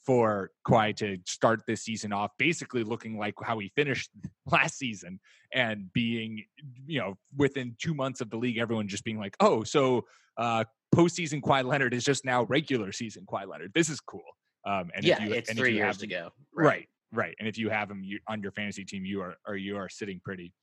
[0.06, 4.10] for Kawhi to start this season off, basically looking like how he finished
[4.46, 5.20] last season
[5.54, 6.46] and being,
[6.88, 10.06] you know, within two months of the league, everyone just being like, oh, so
[10.38, 10.64] uh,
[10.96, 13.72] postseason Kawhi Leonard is just now regular season Kawhi Leonard.
[13.74, 14.24] This is cool.
[14.66, 16.30] Um, and if yeah, you, it's and if three you years have go.
[16.54, 16.88] Right.
[17.12, 19.78] right, And if you have him you, on your fantasy team, you are or you
[19.78, 20.54] are sitting pretty.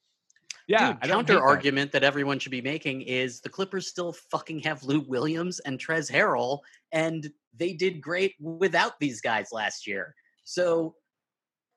[0.68, 2.02] Yeah, Dude, I don't hate counter argument that.
[2.02, 6.60] everyone should be making is the Clippers still fucking have Lou Williams and Trez Harrell,
[6.92, 10.14] and they did great without these guys last year.
[10.44, 10.96] So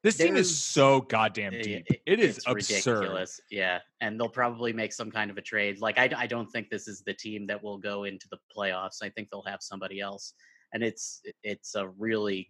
[0.02, 1.86] This team is so goddamn deep.
[1.92, 3.00] i- It is absurd.
[3.00, 3.40] ridiculous.
[3.52, 5.80] Yeah, and they'll probably make some kind of a trade.
[5.82, 9.04] Like I, I don't think this is the team that will go into the playoffs.
[9.04, 10.34] I think they'll have somebody else,
[10.74, 12.50] and it's it's a really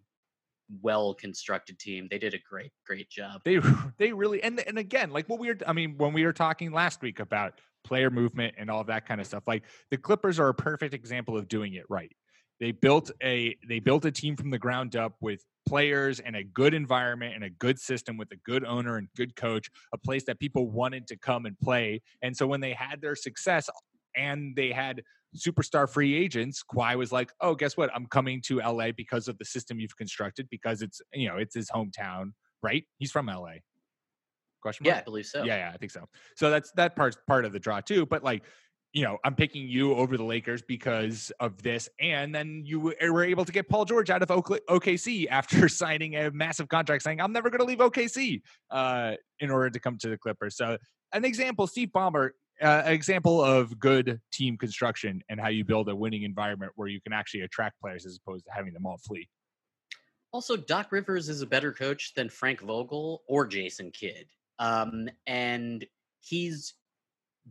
[0.82, 2.08] well constructed team.
[2.10, 3.42] They did a great great job.
[3.44, 3.60] They
[3.98, 6.72] they really and and again, like what we were I mean, when we were talking
[6.72, 10.50] last week about player movement and all that kind of stuff, like the Clippers are
[10.50, 12.12] a perfect example of doing it right.
[12.60, 16.44] They built a they built a team from the ground up with players and a
[16.44, 20.26] good environment and a good system with a good owner and good coach, a place
[20.26, 22.02] that people wanted to come and play.
[22.22, 23.70] And so when they had their success
[24.16, 25.04] and they had
[25.36, 27.90] superstar free agents, Kawhi was like, "Oh, guess what?
[27.96, 31.56] I'm coming to LA because of the system you've constructed because it's, you know, it's
[31.56, 32.86] his hometown, right?
[32.98, 33.56] He's from LA."
[34.62, 34.96] Question mark?
[34.96, 35.44] Yeah, I believe so.
[35.44, 36.06] Yeah, yeah, I think so.
[36.36, 38.06] So that's that part's part of the draw too.
[38.06, 38.44] But like,
[38.92, 43.24] you know, I'm picking you over the Lakers because of this, and then you were
[43.24, 47.32] able to get Paul George out of OKC after signing a massive contract, saying I'm
[47.32, 50.58] never going to leave OKC uh, in order to come to the Clippers.
[50.58, 50.78] So
[51.14, 52.32] an example, Steve Ballmer.
[52.62, 56.90] Uh, an example of good team construction and how you build a winning environment where
[56.90, 59.28] you can actually attract players as opposed to having them all flee.
[60.32, 64.28] Also, Doc Rivers is a better coach than Frank Vogel or Jason Kidd.
[64.60, 65.86] Um, and
[66.20, 66.76] he's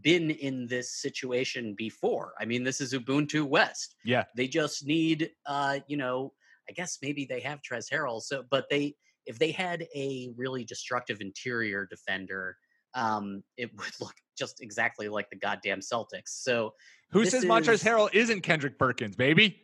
[0.02, 2.34] been in this situation before.
[2.38, 3.96] I mean, this is Ubuntu West.
[4.04, 4.24] Yeah.
[4.36, 6.34] They just need, uh, you know,
[6.68, 8.20] I guess maybe they have Trez Harrell.
[8.20, 8.94] So, but they,
[9.26, 12.56] if they had a really destructive interior defender,
[12.98, 16.28] um, it would look just exactly like the goddamn Celtics.
[16.28, 16.74] So,
[17.10, 19.60] Who says Montrezl Harrell isn't Kendrick Perkins, baby?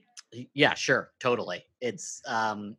[0.54, 1.64] Yeah, sure, totally.
[1.80, 2.76] It's um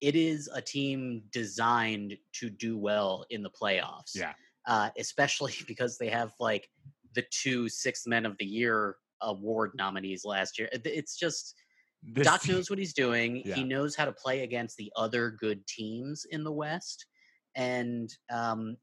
[0.00, 4.14] it is a team designed to do well in the playoffs.
[4.14, 4.32] Yeah.
[4.66, 6.68] Uh especially because they have like
[7.14, 10.68] the two sixth men of the year award nominees last year.
[10.72, 11.54] It's just
[12.02, 13.42] This Doc knows what he's doing.
[13.44, 13.54] Yeah.
[13.54, 17.06] He knows how to play against the other good teams in the West.
[17.54, 18.76] And um,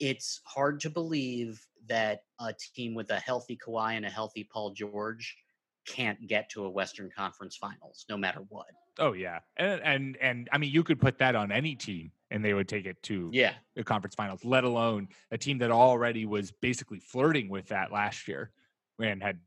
[0.00, 4.70] it's hard to believe that a team with a healthy Kawhi and a healthy Paul
[4.72, 5.36] George
[5.86, 8.66] can't get to a Western Conference Finals, no matter what.
[8.98, 12.44] Oh yeah, and and and I mean, you could put that on any team, and
[12.44, 13.54] they would take it to Yeah.
[13.74, 14.44] the conference finals.
[14.44, 18.52] Let alone a team that already was basically flirting with that last year,
[19.00, 19.40] and had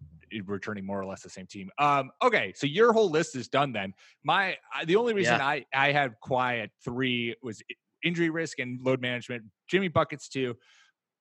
[0.46, 1.72] returning more or less the same team.
[1.80, 3.72] Um, okay, so your whole list is done.
[3.72, 5.48] Then my the only reason Yeah.
[5.48, 7.64] I I had quiet three was
[8.04, 9.44] injury risk and load management.
[9.70, 10.56] Jimmy buckets too.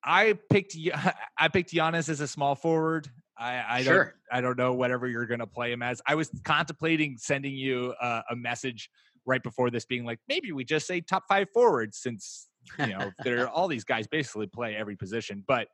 [0.05, 0.77] I picked
[1.39, 3.09] I picked Giannis as a small forward.
[3.39, 6.01] I, I don't I don't know whatever you're going to play him as.
[6.07, 8.89] I was contemplating sending you uh, a message
[9.27, 13.11] right before this, being like, maybe we just say top five forwards since you know,
[13.25, 15.45] there are all these guys basically play every position.
[15.47, 15.69] But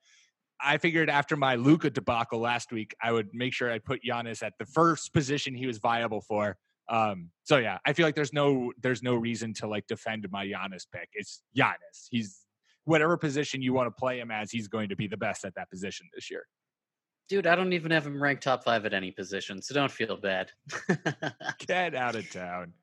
[0.61, 4.43] I figured after my Luka debacle last week, I would make sure I put Giannis
[4.43, 6.57] at the first position he was viable for.
[6.93, 10.47] Um, so yeah, I feel like there's no there's no reason to like defend my
[10.47, 11.09] Giannis pick.
[11.15, 12.07] It's Giannis.
[12.11, 12.43] He's
[12.85, 15.55] whatever position you want to play him as, he's going to be the best at
[15.55, 16.45] that position this year.
[17.29, 20.17] Dude, I don't even have him ranked top five at any position, so don't feel
[20.17, 20.51] bad.
[21.67, 22.75] Get out of town.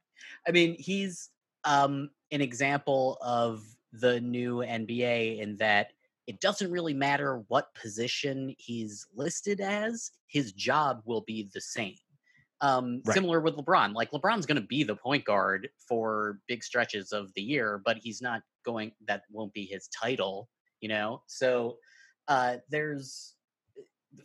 [0.48, 1.30] I mean, he's
[1.65, 5.91] um, an example of the new NBA in that
[6.26, 11.95] it doesn't really matter what position he's listed as, his job will be the same.
[12.62, 13.13] Um, Right.
[13.13, 13.93] Similar with LeBron.
[13.93, 17.98] Like, LeBron's going to be the point guard for big stretches of the year, but
[17.98, 20.50] he's not going, that won't be his title,
[20.82, 21.24] you know?
[21.28, 21.78] So
[22.28, 23.36] uh, there's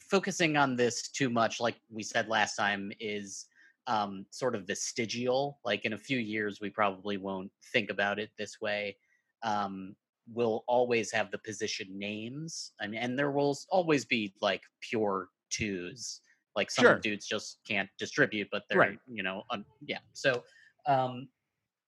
[0.01, 3.47] focusing on this too much, like we said last time, is
[3.87, 5.61] um, sort of vestigial.
[5.65, 8.97] Like in a few years, we probably won't think about it this way.
[9.43, 9.95] Um,
[10.33, 15.29] we'll always have the position names, I mean, and there will always be like pure
[15.51, 16.21] twos.
[16.57, 16.99] Like some Sure.
[16.99, 18.99] dudes just can't distribute, but they're Right.
[19.07, 19.99] you know, un- yeah.
[20.13, 20.45] So,
[20.87, 21.29] um,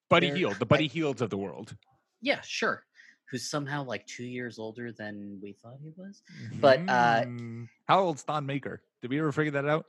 [0.08, 1.76] Buddy Hield, the Buddy Hields of the world.
[2.20, 2.84] yeah, sure.
[3.30, 6.22] Who's somehow like two years older than we thought he was.
[6.60, 7.68] But, uh, Mm.
[7.86, 8.82] how old's Thon Maker?
[9.02, 9.86] Did we ever figure that out?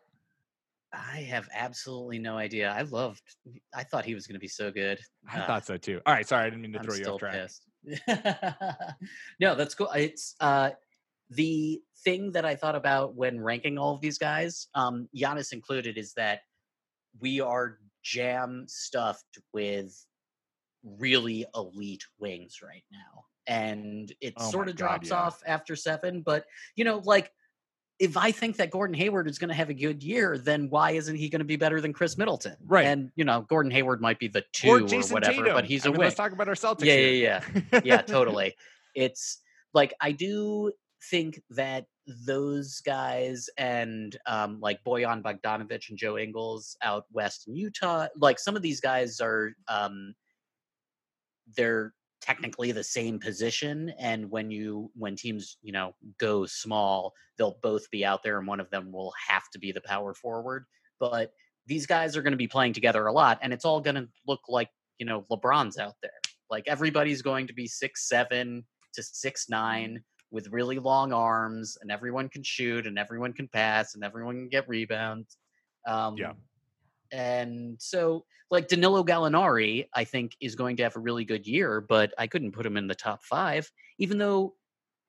[0.91, 2.69] I have absolutely no idea.
[2.71, 3.21] I loved.
[3.75, 4.99] I thought he was going to be so good.
[5.27, 6.01] I Uh, thought so too.
[6.05, 7.49] All right, sorry, I didn't mean to I'm throw you off track.
[9.39, 9.91] no, that's cool.
[9.91, 10.71] It's uh,
[11.29, 15.97] the thing that I thought about when ranking all of these guys, um, Giannis included,
[15.97, 16.41] is that
[17.19, 20.05] we are jam stuffed with
[20.83, 25.15] really elite wings right now, and it Oh sort of God, drops yeah.
[25.15, 26.21] off after seven.
[26.21, 27.31] But you know, like.
[27.99, 30.91] If I think that Gordon Hayward is going to have a good year, then why
[30.91, 32.55] isn't he going to be better than Khris Middleton?
[32.63, 32.85] Right.
[32.85, 35.55] And you know, Gordon Hayward might be the two or or, whatever, Tatum.
[35.55, 36.05] but he's I a mean, wing.
[36.05, 36.85] Let's talk about our Celtics.
[36.85, 37.41] Yeah, yeah,
[37.73, 38.53] yeah yeah, totally.
[38.93, 39.39] It's
[39.73, 40.73] like I do
[41.09, 41.85] think that
[42.25, 48.39] those guys and um, like Bojan Bogdanovic and Joe Ingles out west in Utah, like
[48.39, 50.13] some of these guys are um,
[51.55, 57.59] they're technically the same position and when you when teams you know go small they'll
[57.61, 60.65] both be out there and one of them will have to be the power forward
[60.99, 61.31] but
[61.67, 64.07] these guys are going to be playing together a lot and it's all going to
[64.27, 66.11] look like you know lebron's out there.
[66.49, 71.91] Like everybody's going to be six seven to six nine with really long arms and
[71.91, 75.37] everyone can shoot and everyone can pass and everyone can get rebounds
[75.87, 76.33] um Yeah.
[77.11, 81.81] and so like Danilo Gallinari, I think is going to have a really good year,
[81.81, 84.53] but I couldn't put him in the top five, even though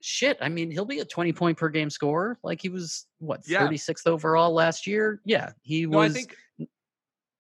[0.01, 2.39] shit, I mean, he'll be a 20 point per game scorer.
[2.43, 3.67] Like he was what, Yeah.
[3.67, 5.21] 36th overall last year?
[5.25, 5.53] Yeah.
[5.63, 6.37] He No, was I think.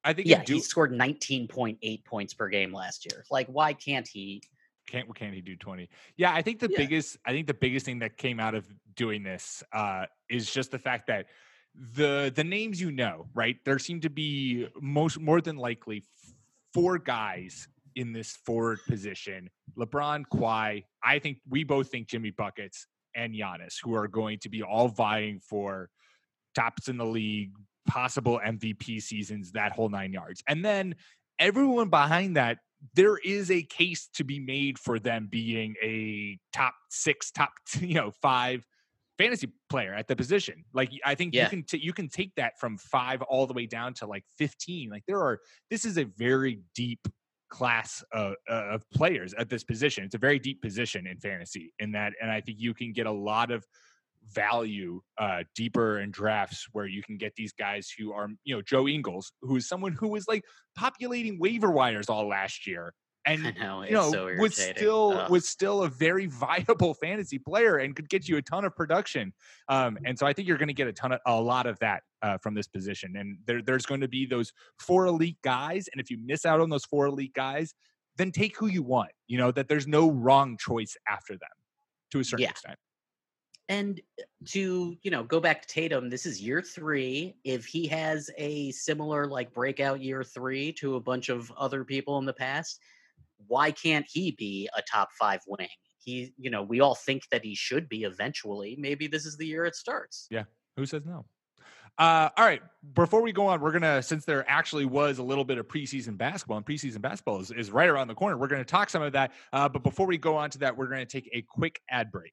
[0.04, 3.24] I think yeah, do, he scored 19.8 points per game last year.
[3.30, 4.40] Like, why can't he?
[4.88, 6.78] Can't can't he do 20 yeah i think the Yeah.
[6.78, 10.70] biggest i think the biggest thing that came out of doing this uh is just
[10.70, 11.26] the fact that
[11.94, 16.02] the the names you know right there seem to be most more than likely
[16.74, 20.84] four guys in this forward position lebron Kawhi.
[21.04, 24.86] i think we both think jimmy buckets and Giannis, who are going to be all
[24.88, 25.88] vying for
[26.54, 27.52] tops in the league
[27.86, 30.94] possible mvp seasons that whole nine yards and then
[31.38, 32.58] everyone behind that
[32.94, 37.94] there is a case to be made for them being a top six, top you
[37.94, 38.64] know five
[39.18, 40.64] fantasy player at the position.
[40.72, 41.44] Like I think Yeah.
[41.44, 44.24] you can t- you can take that from five all the way down to like
[44.36, 44.90] fifteen.
[44.90, 47.06] Like there are this is a very deep
[47.50, 50.04] class of, uh, of players at this position.
[50.04, 53.06] It's a very deep position in fantasy in that, and I think you can get
[53.06, 53.66] a lot of
[54.32, 58.62] value uh deeper in drafts where you can get these guys who are you know
[58.62, 60.44] Joe Ingles who is someone who was like
[60.76, 62.92] populating waiver wires all last year
[63.26, 65.30] and I know you know so was still Ugh.
[65.30, 69.32] was still a very viable fantasy player and could get you a ton of production.
[69.68, 71.78] Um and so i think you're going to get a ton of a lot of
[71.80, 73.14] that uh, from this position.
[73.16, 76.60] And there, there's going to be those four elite guys and if you miss out
[76.60, 77.74] on those four elite guys
[78.16, 81.56] then take who you want you know that there's no wrong choice after them
[82.10, 82.50] to a certain Yeah.
[82.50, 82.76] extent
[83.68, 84.00] And
[84.46, 87.36] to you know go back to Tatum, this is year three.
[87.44, 92.18] If he has a similar like breakout year three to a bunch of other people
[92.18, 92.80] in the past,
[93.46, 95.68] why can't he be a top five wing?
[95.98, 98.76] He, you know, we all think that he should be eventually.
[98.78, 100.26] Maybe this is the year it starts.
[100.30, 100.44] Yeah.
[100.76, 101.26] Who says no?
[101.98, 102.62] Uh, all right.
[102.94, 106.16] Before we go on, we're gonna since there actually was a little bit of preseason
[106.16, 108.38] basketball, and preseason basketball is, is right around the corner.
[108.38, 109.32] We're gonna talk some of that.
[109.52, 112.32] Uh, but before we go on to that, we're gonna take a quick ad break.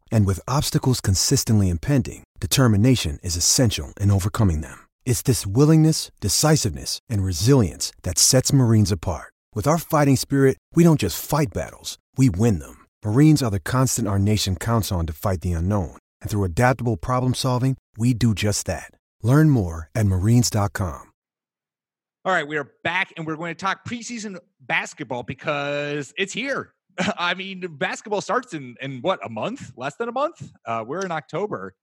[0.11, 4.87] And with obstacles consistently impending, determination is essential in overcoming them.
[5.05, 9.31] It's this willingness, decisiveness, and resilience that sets Marines apart.
[9.53, 12.87] With our fighting spirit, we don't just fight battles, we win them.
[13.05, 15.97] Marines are the constant our nation counts on to fight the unknown.
[16.21, 18.91] And through adaptable problem solving, we do just that.
[19.21, 21.11] Learn more at marines.com.
[22.23, 26.71] All right, we are back and we're going to talk preseason basketball because it's here.
[27.17, 30.51] I mean, basketball starts in in what a month, less than a month.
[30.65, 31.75] Uh, we're in October,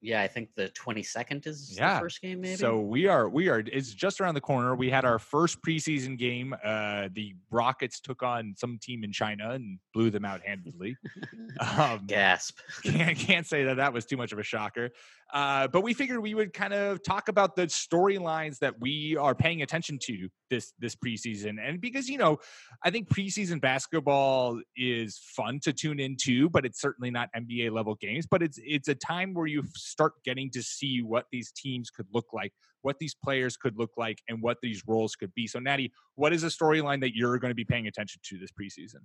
[0.00, 1.94] Yeah, I think the 22nd is Yeah.
[1.94, 2.56] the first game, maybe.
[2.56, 3.60] so we are we are.
[3.60, 4.74] It's just around the corner.
[4.74, 6.54] We had our first preseason game.
[6.64, 10.96] Uh, the Rockets took on some team in China and blew them out handedly.
[11.60, 12.58] um, Gasp.
[12.84, 14.90] can't can't say that that was too much of a shocker.
[15.32, 19.34] Uh, but we figured we would kind of talk about the storylines that we are
[19.34, 22.38] paying attention to this this preseason, and because you know,
[22.84, 27.94] I think preseason basketball is fun to tune into, but it's certainly not NBA level
[27.94, 28.26] games.
[28.30, 32.06] But it's it's a time where you start getting to see what these teams could
[32.12, 35.46] look like, what these players could look like, and what these roles could be.
[35.46, 38.50] So, Natty, what is a storyline that you're going to be paying attention to this
[38.52, 39.00] preseason?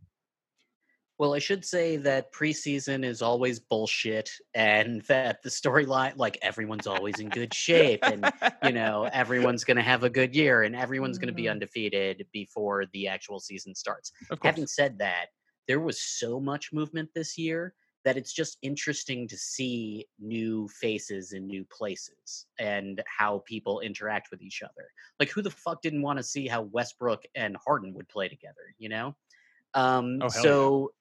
[1.20, 6.86] Well, I should say that preseason is always bullshit, and that the storyline, like everyone's
[6.86, 8.32] always in good shape, and
[8.63, 12.28] you know everyone's going to have a good year, and everyone's going to be undefeated
[12.32, 14.11] before the actual season starts.
[14.43, 15.28] Having said that,
[15.68, 17.74] there was so much movement this year
[18.05, 24.30] that it's just interesting to see new faces in new places and how people interact
[24.30, 24.91] with each other.
[25.20, 28.76] Like, who the fuck didn't want to see how Westbrook and Harden would play together?
[28.78, 29.15] You know.
[29.74, 30.91] Um, Oh, so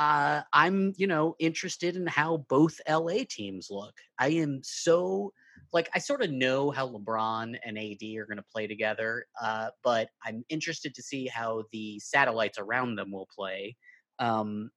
[0.00, 3.94] uh, I'm, you know, interested in how both LA teams look.
[4.18, 5.34] I am so
[5.74, 9.68] like I sort of know how LeBron and AD are going to play together, uh,
[9.84, 13.76] but I'm interested to see how the satellites around them will play.
[14.18, 14.70] Um,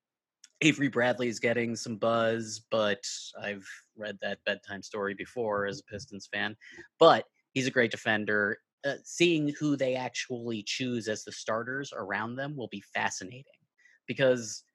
[0.59, 3.03] Avery Bradley is getting some buzz, but
[3.41, 3.65] I've
[3.95, 6.57] read that bedtime story before as a Pistons fan.
[6.99, 8.57] But he's a great defender.
[8.85, 13.45] Uh, seeing who they actually choose as the starters around them will be fascinating
[14.05, 14.65] because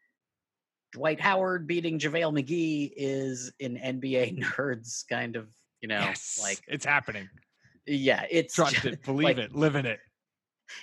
[0.93, 5.49] Dwight Howard beating JaVale McGee is an NBA nerds kind of,
[5.80, 7.28] you know, yes, like it's happening.
[7.86, 10.01] yeah, it's Trust ju- it, believe like, it, live in it.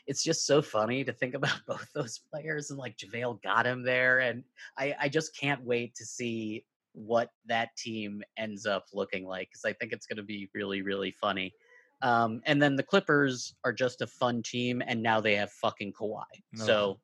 [0.07, 3.83] It's just so funny to think about both those players and like JaVale got him
[3.83, 4.43] there, and
[4.77, 9.65] I I just can't wait to see what that team ends up looking like because
[9.65, 11.53] I think it's going to be really really funny.
[12.01, 15.93] Um, and then the Clippers are just a fun team, and now they have fucking
[15.93, 16.23] Kawhi.
[16.53, 16.65] No.
[16.65, 16.99] So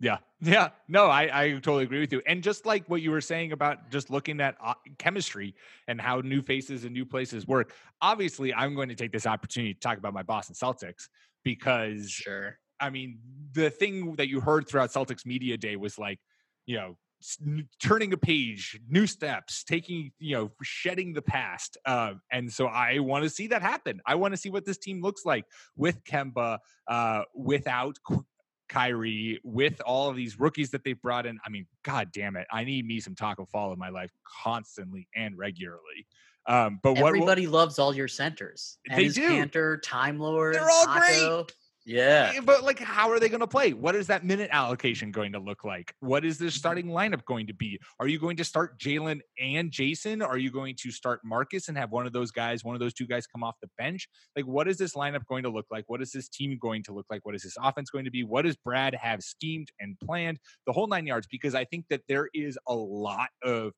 [0.00, 0.70] Yeah, yeah.
[0.88, 2.22] No, I, I totally agree with you.
[2.26, 5.54] And just like what you were saying about just looking at uh, chemistry
[5.88, 9.74] and how new faces and new places work, obviously, I'm going to take this opportunity
[9.74, 11.08] to talk about my Boston Celtics
[11.44, 12.58] because sure.
[12.80, 13.18] I mean,
[13.52, 16.18] the thing that you heard throughout Celtics Media Day was like,
[16.66, 16.96] you know,
[17.82, 21.78] turning a page, new steps, taking, you know, shedding the past.
[21.86, 24.00] Uh, and so I want to see that happen.
[24.06, 25.44] I want to see what this team looks like
[25.76, 27.96] with Kemba, uh, without
[28.68, 31.38] Kyrie, with all of these rookies that they've brought in.
[31.44, 32.46] I mean, God damn it.
[32.50, 34.10] I need me some Tacko Fall in my life
[34.42, 36.06] constantly and regularly.
[36.46, 38.78] Um, but what Everybody loves all your centers.
[38.88, 39.28] They Enes do.
[39.28, 41.52] Kanter, Time Lord, They're all great.
[41.84, 42.32] Yeah.
[42.34, 43.72] Eh, But like, how are they going to play?
[43.72, 45.94] What is that minute allocation going to look like?
[46.00, 47.78] What is this starting lineup going to be?
[48.00, 50.26] Are you going to start Jaylen and Jayson?
[50.26, 52.94] Are you going to start Marcus and have one of those guys, one of those
[52.94, 54.08] two guys come off the bench?
[54.34, 55.84] Like, what is this lineup going to look like?
[55.88, 57.24] What is this team going to look like?
[57.24, 58.24] What is this offense going to be?
[58.24, 60.38] What does Brad have schemed and planned?
[60.66, 63.72] The whole nine yards, because I think that there is a lot of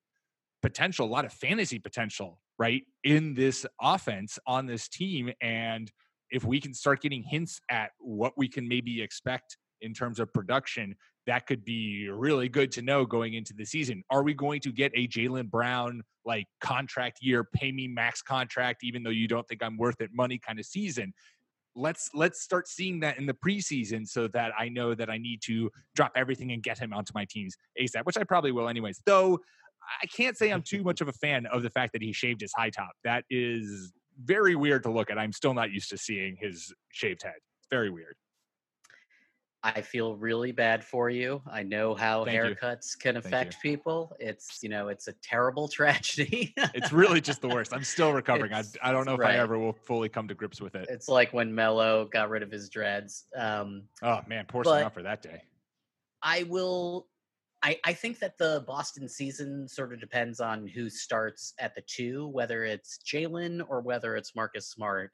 [0.62, 5.32] potential, a lot of fantasy potential, right, in this offense on this team.
[5.40, 5.90] And
[6.30, 10.32] if we can start getting hints at what we can maybe expect in terms of
[10.32, 10.94] production,
[11.26, 14.02] that could be really good to know going into the season.
[14.10, 18.84] Are we going to get a Jaylen Brown like contract year, pay me max contract,
[18.84, 21.12] even though you don't think I'm worth it money kind of season?
[21.74, 25.42] Let's let's start seeing that in the preseason so that I know that I need
[25.42, 29.02] to drop everything and get him onto my teams ASAP, which I probably will anyways.
[29.04, 29.40] Though
[30.02, 32.40] I can't say I'm too much of a fan of the fact that he shaved
[32.40, 32.92] his high top.
[33.04, 33.92] That is
[34.22, 35.18] very weird to look at.
[35.18, 37.34] I'm still not used to seeing his shaved head.
[37.36, 38.16] It's very weird.
[39.62, 41.42] I feel really bad for you.
[41.50, 42.54] I know how Thank you.
[42.54, 44.14] haircuts can affect people.
[44.20, 46.54] It's you know, it's a terrible tragedy.
[46.72, 47.72] It's really just the worst.
[47.74, 48.52] I'm still recovering.
[48.52, 49.34] I, It's- I don't know if right.
[49.34, 50.86] I ever will fully come to grips with it.
[50.88, 53.24] it's like when Melo got rid of his dreads.
[53.36, 55.42] Um, Oh man, poor for that day.
[56.22, 57.08] I will.
[57.62, 61.82] I, I think that the Boston season sort of depends on who starts at the
[61.86, 65.10] two, whether it's Jaylen or whether it's Marcus Smart.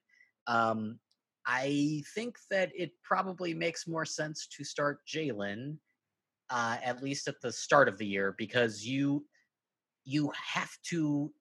[0.47, 0.99] Um,
[1.47, 5.78] I think that it probably makes more sense to start Jaylen,
[6.51, 9.24] uh, at least at the start of the year, because you
[10.05, 11.32] you have to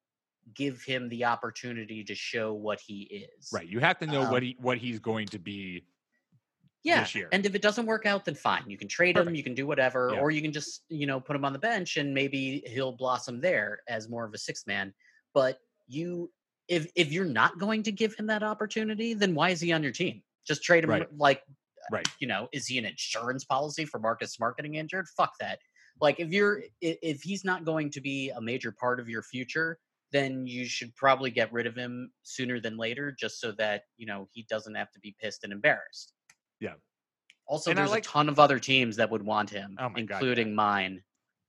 [0.55, 3.49] give him the opportunity to show what he is.
[3.53, 3.67] Right.
[3.67, 5.83] You have to know what Um, he what he's going to be.
[6.83, 7.01] Yeah.
[7.01, 7.29] this year.
[7.31, 8.63] And if it doesn't work out, then fine.
[8.69, 10.19] You can trade him, you can do whatever, Yeah.
[10.19, 13.39] or you can just, you know, put him on the bench and maybe he'll blossom
[13.41, 14.93] there as more of a sixth man.
[15.33, 16.31] But you
[16.67, 19.83] if if you're not going to give him that opportunity, then why is he on
[19.83, 20.23] your team?
[20.47, 21.17] Just trade him Right.
[21.17, 21.43] like
[21.91, 22.07] Right.
[22.19, 25.07] you know, is he an insurance policy for Marcus Smart getting injured?
[25.09, 25.59] Fuck that.
[25.99, 29.79] Like if you're if he's not going to be a major part of your future,
[30.11, 34.05] then you should probably get rid of him sooner than later, just so that you
[34.05, 36.13] know he doesn't have to be pissed and embarrassed.
[36.61, 36.75] Yeah.
[37.47, 40.03] Also, And there's like- a ton of other teams that would want him, Oh my
[40.03, 41.03] God, including mine.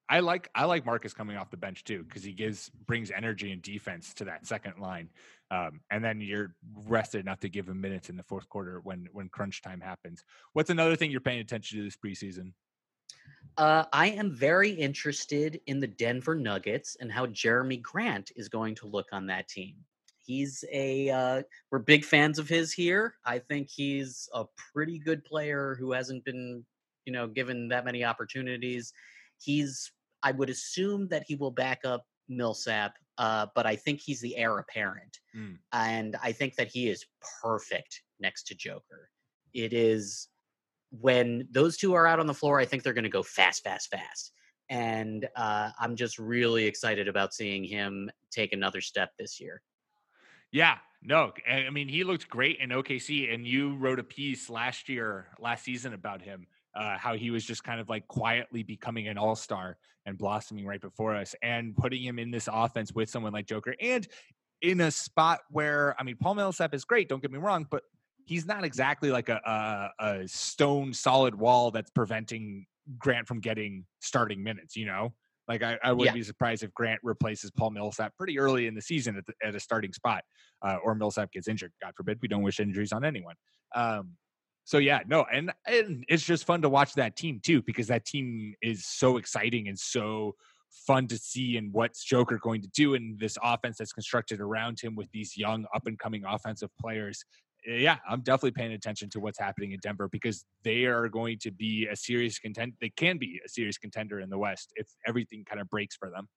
[0.09, 3.53] I like I like Marcus coming off the bench too because he gives brings energy
[3.53, 5.09] and defense to that second line,
[5.51, 6.55] um, and then you're
[6.87, 10.25] rested enough to give him minutes in the fourth quarter when when crunch time happens.
[10.55, 12.53] What's another thing you're paying attention to this preseason?
[13.57, 18.75] Uh, I am very interested in the Denver Nuggets and how Jerami Grant is going
[18.77, 19.77] to look on that team.
[20.25, 23.14] He's a uh, we're big fans of his here.
[23.25, 26.64] I think he's a pretty good player who hasn't been,
[27.05, 28.93] you know, given that many opportunities.
[29.41, 29.91] He's
[30.23, 34.37] I would assume that he will back up Millsap, uh, but I think he's the
[34.37, 35.59] heir apparent, Mm.
[35.73, 37.05] and I think that he is
[37.43, 39.11] perfect next to Joker.
[39.53, 40.29] It is
[40.91, 43.64] when those two are out on the floor, I think they're going to go fast,
[43.64, 44.33] fast, fast.
[44.68, 49.62] And uh, I'm just really excited about seeing him take another step this year.
[50.53, 54.89] Yeah, no, I mean he looked great in OKC, and you wrote a piece last
[54.89, 56.47] year, last season about him,
[56.77, 60.67] uh, how he was just kind of like quietly becoming an all star and blossoming
[60.67, 64.07] right before us, and putting him in this offense with someone like Joker, and
[64.61, 67.83] in a spot where I mean Paul Millsap is great, don't get me wrong, but
[68.27, 69.41] he's not exactly like a,
[69.99, 72.67] a, a stone solid wall that's preventing
[72.99, 74.77] Grant from getting starting minutes.
[74.77, 75.15] You know,
[75.49, 76.20] like I, I wouldn't Yeah.
[76.20, 79.55] be surprised if Grant replaces Paul Millsap pretty early in the season at, the, at
[79.55, 80.22] a starting spot,
[80.62, 81.72] uh, or Millsap gets injured.
[81.82, 83.34] God forbid, we don't wish injuries on anyone.
[83.74, 84.12] Um,
[84.64, 88.05] so yeah, no, and and it's just fun to watch that team too because that
[88.05, 90.36] team is so exciting and so
[90.86, 94.80] fun to see and what's Joker going to do in this offense that's constructed around
[94.80, 97.24] him with these young up and coming offensive players.
[97.67, 101.51] Yeah, I'm definitely paying attention to what's happening in Denver because they are going to
[101.53, 102.73] be a serious contend.
[102.81, 106.11] They can be a serious contender in the West if everything kind of breaks for
[106.11, 106.29] them.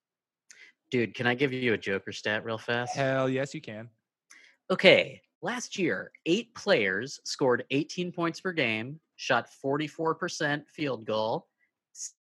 [0.91, 2.95] Dude, can I give you a Joker stat real fast?
[2.95, 3.89] Hell yes, you can.
[4.69, 11.47] Okay, last year, eight players scored 18 points per game, shot 44% field goal,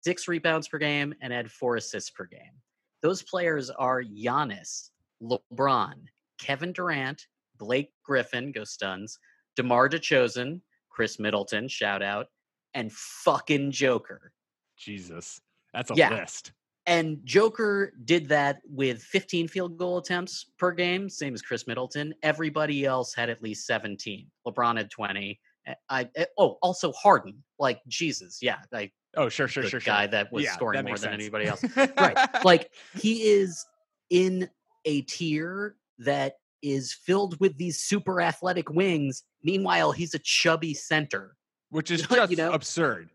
[0.03, 2.61] six rebounds per game, and had four assists per game.
[3.03, 4.91] Those players are Giannis,
[5.23, 5.95] LeBron,
[6.39, 7.27] Kevin Durant,
[7.63, 9.21] Blake Griffin, go Stuns,
[9.55, 10.61] DeMar DeRozan,
[10.91, 12.27] Khris Middleton, shout out,
[12.75, 14.33] and fucking Joker.
[14.77, 15.41] Jesus,
[15.73, 16.11] that's a Yeah.
[16.11, 16.53] list.
[16.87, 22.13] And Joker did that with 15 field goal attempts per game, same as Khris Middleton.
[22.25, 24.29] Everybody else had at least 17.
[24.45, 25.39] LeBron had 20.
[25.69, 27.45] Uh, I, I oh, also Harden.
[27.61, 30.09] Like Jesus, yeah, like Oh, sure, sure, the sure, guy sure.
[30.09, 31.63] that was Yeah, scoring that more makes than anybody else.
[31.77, 32.45] right.
[32.45, 33.65] Like he is
[34.11, 34.51] in
[34.85, 39.25] a tier that is filled with these super athletic wings.
[39.43, 41.37] Meanwhile, he's a chubby center.
[41.71, 43.11] Which is You just know- absurd.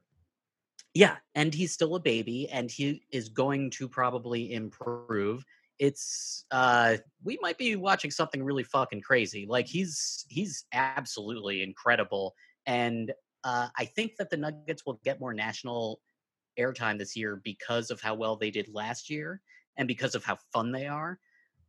[0.94, 5.46] Yeah, and he's still a baby and he is going to probably improve.
[5.78, 9.46] It's uh we might be watching something really fucking crazy.
[9.48, 12.34] Like he's he's absolutely incredible
[12.66, 13.12] and
[13.44, 16.00] uh I think that the Nuggets will get more national
[16.60, 19.40] airtime this year because of how well they did last year
[19.78, 21.20] and because of how fun they are.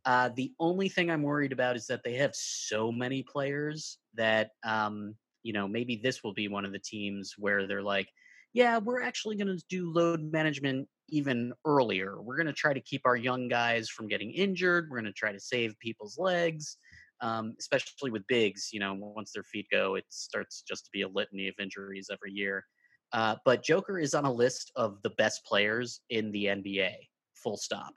[0.05, 4.51] Uh the only thing I'm worried about is that they have so many players that
[4.63, 8.09] um you know, maybe this will be one of the teams where they're like
[8.53, 12.21] yeah, we're actually going to do load management even earlier.
[12.21, 14.87] We're going to try to keep our young guys from getting injured.
[14.89, 16.77] We're going to try to save people's legs,
[17.21, 18.69] um, especially with bigs.
[18.71, 22.09] You know, once their feet go, it starts just to be a litany of injuries
[22.11, 22.63] every year.
[23.11, 26.93] Uh, but Joker is on a list of the best players in the NBA.
[27.35, 27.93] Full stop.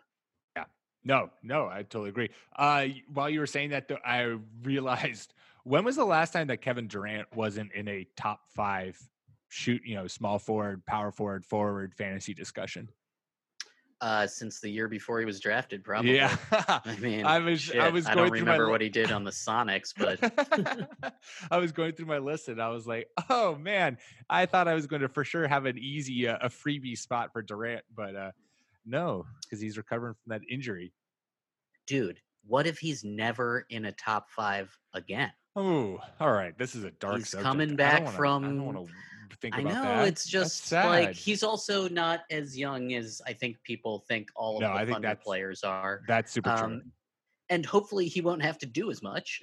[1.05, 2.31] No, no, I totally agree.
[2.55, 5.35] Uh, while you were saying that, though, I realized
[5.65, 8.99] when was the last time that Kevin Durant wasn't in a top five
[9.49, 12.89] shoot, you know, small forward, power forward, forward fantasy discussion.
[14.01, 16.17] Uh, since the year before he was drafted, probably.
[16.17, 16.37] Yeah.
[16.51, 19.23] I mean, I was- shit, I was going I don't remember what he did on
[19.23, 21.13] the Sonics, but
[21.51, 23.99] I was going through my list and I was like, oh man,
[24.29, 27.33] I thought I was going to for sure have an easy, uh, a freebie spot
[27.33, 28.31] for Durant, but uh,
[28.85, 30.93] no, because he's recovering from that injury.
[31.87, 35.31] dude, what if he's never in a top five again?
[35.55, 36.57] Oh, all right.
[36.57, 37.19] This is a dark.
[37.19, 37.45] He's subject.
[37.45, 38.95] coming I back wanna- I from- don't want to
[39.53, 40.07] I know that.
[40.09, 44.61] it's just like he's also not as young as I think people think all of
[44.61, 46.03] the I think Thunder players are.
[46.07, 46.65] That's super true.
[46.67, 46.93] Um,
[47.49, 49.41] and hopefully he won't have to do as much.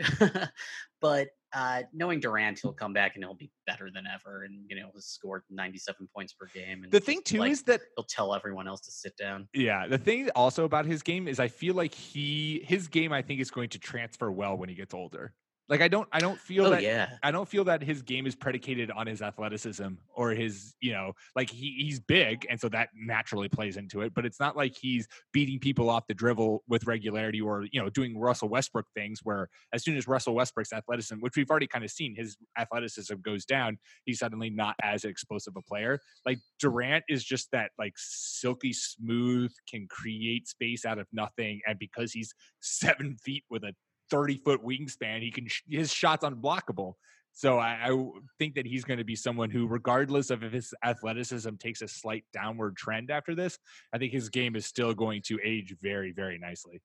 [1.02, 4.76] but uh, knowing Durant, he'll come back and he'll be better than ever, and you
[4.76, 6.84] know he'll score 97 points per game.
[6.84, 9.48] And The thing too like, is that he'll tell everyone else to sit down.
[9.54, 13.22] Yeah, the thing also about his game is I feel like he his game I
[13.22, 15.34] think is going to transfer well when he gets older.
[15.70, 18.26] Like I don't I don't feel Oh that yeah, I don't feel that his game
[18.26, 22.70] is predicated on his athleticism or his, you know, like he, he's big and so
[22.70, 26.64] that naturally plays into it, but it's not like he's beating people off the dribble
[26.68, 30.74] with regularity or, you know, doing Russell Westbrook things where as soon as Russell Westbrook's
[30.74, 35.04] athleticism, which we've already kind of seen, his athleticism goes down, he's suddenly not as
[35.04, 36.00] explosive a player.
[36.26, 41.62] Like Durant is just that like silky smooth, can create space out of nothing.
[41.68, 43.74] And because he's seven feet with a
[44.10, 46.94] 30 foot wingspan, he can his shots unblockable.
[47.32, 47.96] So I
[48.40, 51.88] think that he's going to be someone who, regardless of if his athleticism takes a
[51.88, 53.58] slight downward trend after this,
[53.94, 56.82] I think his game is still going to age very, very nicely.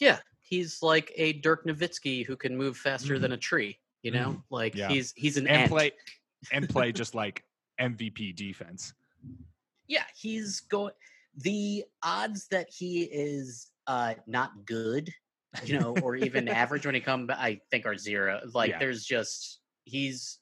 [0.00, 0.18] yeah.
[0.42, 3.78] He's like a Dirk Nowitzki who can move faster than a tree.
[4.02, 4.78] You know, like Mm-hmm.
[4.80, 4.88] Yeah.
[4.88, 5.70] he's he's an And ant.
[5.70, 5.92] play
[6.52, 7.44] and play just like
[7.80, 8.92] MVP defense.
[9.86, 10.94] yeah, he's going.
[11.36, 15.12] The odds that he is uh not good,
[15.64, 18.40] you know, or even average when he come, I think are zero.
[18.54, 18.78] Like Yeah.
[18.78, 20.38] there's just he's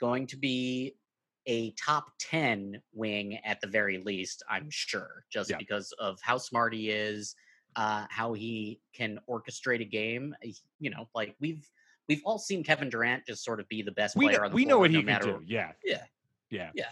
[0.00, 0.96] going to be
[1.46, 5.56] a top 10 wing at the very least, I'm sure, just Yeah.
[5.58, 7.34] because of how smart he is,
[7.76, 10.34] uh, how he can orchestrate a game.
[10.78, 11.66] You know, like we've
[12.08, 14.50] we've all seen Kevin Durant just sort of be the best We player know, on
[14.50, 15.40] the we know what no he can do.
[15.46, 15.72] Yeah.
[15.84, 16.04] Yeah.
[16.50, 16.70] Yeah.
[16.74, 16.84] Yeah.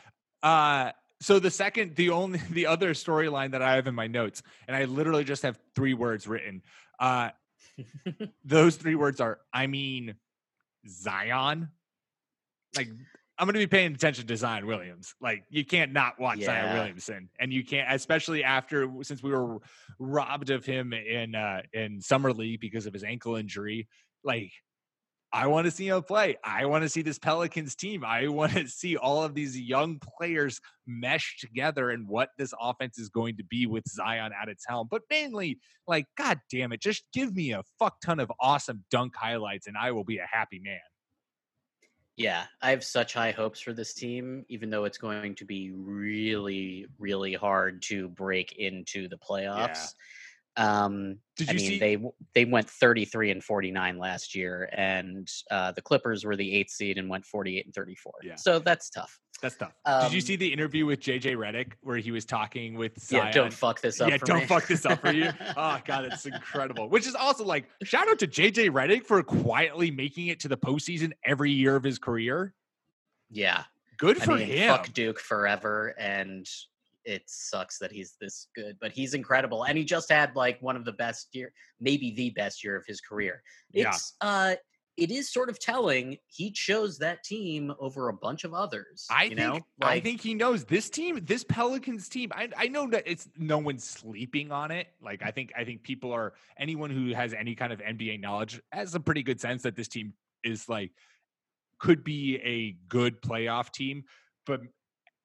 [0.42, 4.42] Uh so the second the only the other storyline that I have in my notes,
[4.66, 6.62] and I literally just have three words written.
[6.98, 7.30] Uh
[8.44, 10.14] those three words are I mean
[10.88, 11.68] Zion.
[12.76, 12.88] Like
[13.38, 15.14] I'm gonna be paying attention to Zion Williams.
[15.20, 19.58] Like you can't not watch Zion Williamson, and you can't, especially after since we were
[19.98, 23.88] robbed of him in uh in summer league because of his ankle injury.
[24.24, 24.52] Like
[25.32, 26.36] I want to see him play.
[26.42, 28.02] I want to see this Pelicans team.
[28.04, 32.98] I want to see all of these young players mesh together and what this offense
[32.98, 34.88] is going to be with Zion at its helm.
[34.90, 39.14] But mainly, like, God damn it, just give me a fuck ton of awesome dunk
[39.16, 40.80] highlights and I will be a happy man.
[42.16, 45.70] Yeah, I have such high hopes for this team, even though it's going to be
[45.70, 49.92] really, really hard to break into the playoffs.
[50.58, 51.78] Um, Did I mean, see?
[51.78, 51.98] they
[52.34, 56.98] they went 33 and 49 last year, and uh, the Clippers were the eighth seed
[56.98, 58.12] and went 48 and 34.
[58.24, 58.34] Yeah.
[58.34, 59.18] So that's tough.
[59.40, 59.72] That's tough.
[59.86, 63.26] Did you um, see the interview with JJ Redick where he was talking with Zion?
[63.26, 64.10] Yeah, don't fuck this up.
[64.10, 64.46] yeah, for don't me.
[64.46, 65.30] fuck this up for you.
[65.56, 66.88] oh god, it's incredible.
[66.88, 70.56] Which is also like shout out to JJ Redick for quietly making it to the
[70.56, 72.52] postseason every year of his career.
[73.30, 73.62] yeah,
[73.96, 74.70] Good I for mean, him.
[74.70, 76.44] fuck Duke forever, and
[77.08, 80.76] it sucks that he's this good, but he's incredible, and he just had like one
[80.76, 83.42] of the best year, maybe the best year of his career.
[83.72, 83.88] Yeah.
[83.88, 84.54] It's uh,
[84.98, 89.06] it is sort of telling he chose that team over a bunch of others.
[89.10, 92.30] I you think know, I think he knows this team, this Pelicans team.
[92.34, 94.88] I I know that it's no one's sleeping on it.
[95.00, 98.60] Like I think I think people are anyone who has any kind of NBA knowledge
[98.72, 100.12] has a pretty good sense that this team
[100.44, 100.92] is like
[101.78, 104.04] could be a good playoff team,
[104.46, 104.60] but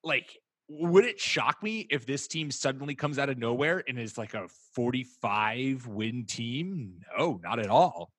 [0.03, 0.38] like
[0.80, 4.34] would it shock me if this team suddenly comes out of nowhere and is like
[4.34, 7.01] a 45 win team?
[7.17, 8.11] No, not at all.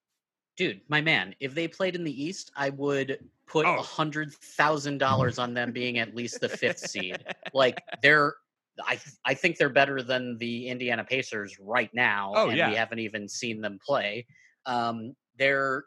[0.57, 3.83] dude, my man, if they played in the East, I would put a Oh.
[3.83, 7.19] hundred thousand dollars on them being at least the fifth seed.
[7.53, 8.35] Like they're,
[8.83, 12.33] I I think they're better than the Indiana Pacers right now.
[12.35, 12.69] Oh, and yeah.
[12.71, 14.27] we haven't even seen them play.
[14.67, 15.85] Um, they're.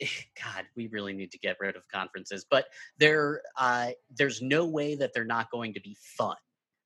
[0.00, 2.66] God, we really need to get rid of conferences, but
[2.98, 6.36] they're uh, there's no way that they're not going to be fun.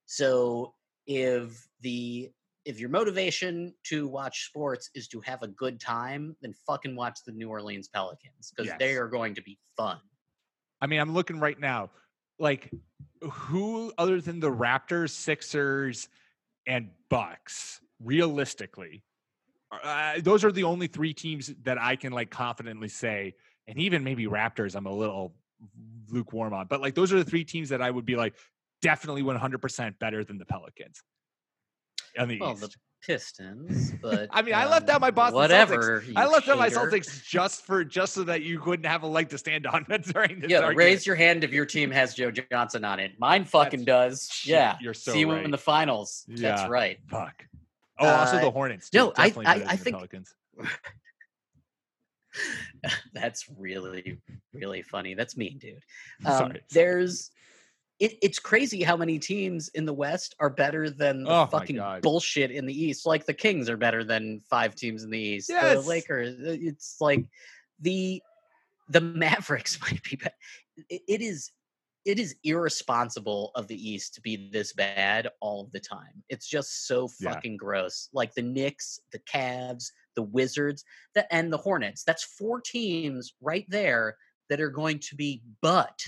[0.07, 0.75] So
[1.07, 2.31] if the
[2.65, 7.21] if your motivation to watch sports is to have a good time, then fucking watch
[7.25, 9.99] the New Orleans Pelicans because they are going to be fun.
[10.81, 11.91] I mean, I'm looking right now.
[12.39, 12.71] Like,
[13.23, 16.09] who other than the Raptors, Sixers,
[16.67, 19.03] and Bucks, realistically,
[19.71, 23.35] uh, those are the only three teams that I can like confidently say,
[23.67, 24.75] and even maybe Raptors.
[24.75, 25.35] I'm a little
[26.11, 26.67] lukewarm on.
[26.67, 28.35] But like those are the three teams that I would be like
[28.83, 31.03] definitely 100% better than the Pelicans.
[32.19, 32.61] On the Well, East.
[32.63, 32.71] the
[33.07, 36.01] Pistons, but I mean, I left out my um, Boston whatever.
[36.01, 36.13] Celtics.
[36.17, 36.69] I left out my.
[36.69, 40.41] Celtics just for just so that you wouldn't have a leg to stand on during
[40.41, 40.51] this.
[40.51, 40.79] Yeah, argument.
[40.79, 43.13] raise your hand if your team has Joe Johnson on it.
[43.19, 44.29] Mine fucking does.
[44.45, 46.25] Yeah, you're so see you in the finals.
[46.27, 46.57] Yeah.
[46.57, 46.99] That's right.
[47.09, 47.45] Fuck.
[48.01, 48.91] Oh, also Uh, the Hornets.
[48.91, 48.99] Too.
[48.99, 50.35] no, I- Definitely I- I the think- Pelicans.
[53.13, 54.19] That's really,
[54.53, 55.15] really funny.
[55.15, 55.83] That's mean, dude.
[56.27, 56.61] Um, sorry.
[56.71, 57.31] there's,
[57.99, 61.81] it, it's crazy how many teams in the West are better than the Oh fucking
[62.03, 63.07] bullshit in the East.
[63.07, 65.49] Like the Kings are better than five teams in the East.
[65.49, 65.83] Yes.
[65.83, 66.35] The Lakers.
[66.39, 67.25] uh, It's like
[67.81, 68.23] the
[68.89, 70.35] the Mavericks might be better.
[70.89, 71.51] It, it is.
[72.05, 76.23] It is irresponsible of the East to be this bad all of the time.
[76.29, 77.33] It's just so Yeah.
[77.35, 78.09] fucking gross.
[78.13, 80.85] Like the Knicks, the Cavs, the Wizards,
[81.15, 82.05] the, and the Hornets.
[82.05, 84.17] That's four teams right there
[84.49, 86.01] that are going to be butt.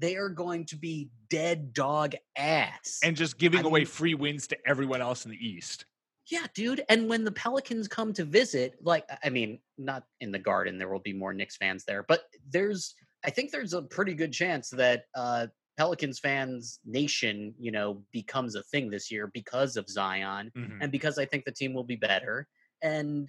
[0.00, 2.98] They are going to be dead dog ass.
[3.04, 5.84] And just giving I away mean- free wins to everyone else in the East.
[6.30, 6.82] yeah, dude.
[6.88, 10.88] And when the Pelicans come to visit, like, I mean, not in the garden, there
[10.88, 14.70] will be more Knicks fans there, but there's, I think there's a pretty good chance
[14.70, 15.46] that uh,
[15.76, 20.52] Pelicans fans nation, you know, becomes a thing this year because of Zion.
[20.56, 20.78] Mhm.
[20.80, 22.48] and because I think the team will be better.
[22.82, 23.28] And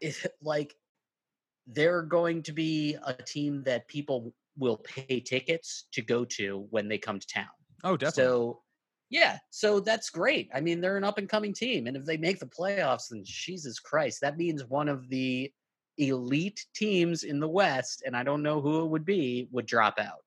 [0.00, 0.74] it, like
[1.66, 6.88] they're going to be a team that people will pay tickets to go to when
[6.88, 7.46] they come to town.
[7.84, 8.22] Oh, definitely.
[8.24, 8.62] So
[9.10, 10.50] yeah, so that's great.
[10.54, 13.22] I mean, they're an up and coming team, and if they make the playoffs, then
[13.24, 15.50] Jesus Christ, that means one of the
[15.98, 19.98] elite teams in the West, and I don't know who it would be, would drop
[19.98, 20.22] out.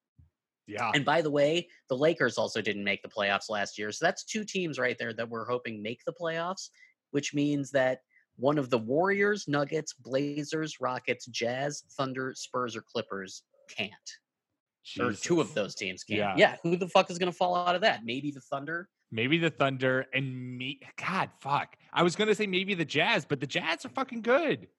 [0.68, 0.92] yeah.
[0.94, 3.92] And by the way, the Lakers also didn't make the playoffs last year.
[3.92, 6.70] So that's two teams right there that we're hoping make the playoffs,
[7.12, 8.02] which means that
[8.38, 13.92] one of the Warriors, Nuggets, Blazers, Rockets, Jazz, Thunder, Spurs, or Clippers can't.
[15.00, 16.20] Or two of those teams can't.
[16.20, 16.34] Yeah.
[16.38, 16.56] Yeah.
[16.64, 18.04] Who the fuck is going to fall out of that?
[18.04, 18.90] Maybe the Thunder?
[19.12, 20.80] Maybe the Thunder and me.
[20.98, 21.76] God, fuck.
[21.92, 24.70] I was gonna say maybe the Jazz, but the Jazz are fucking good.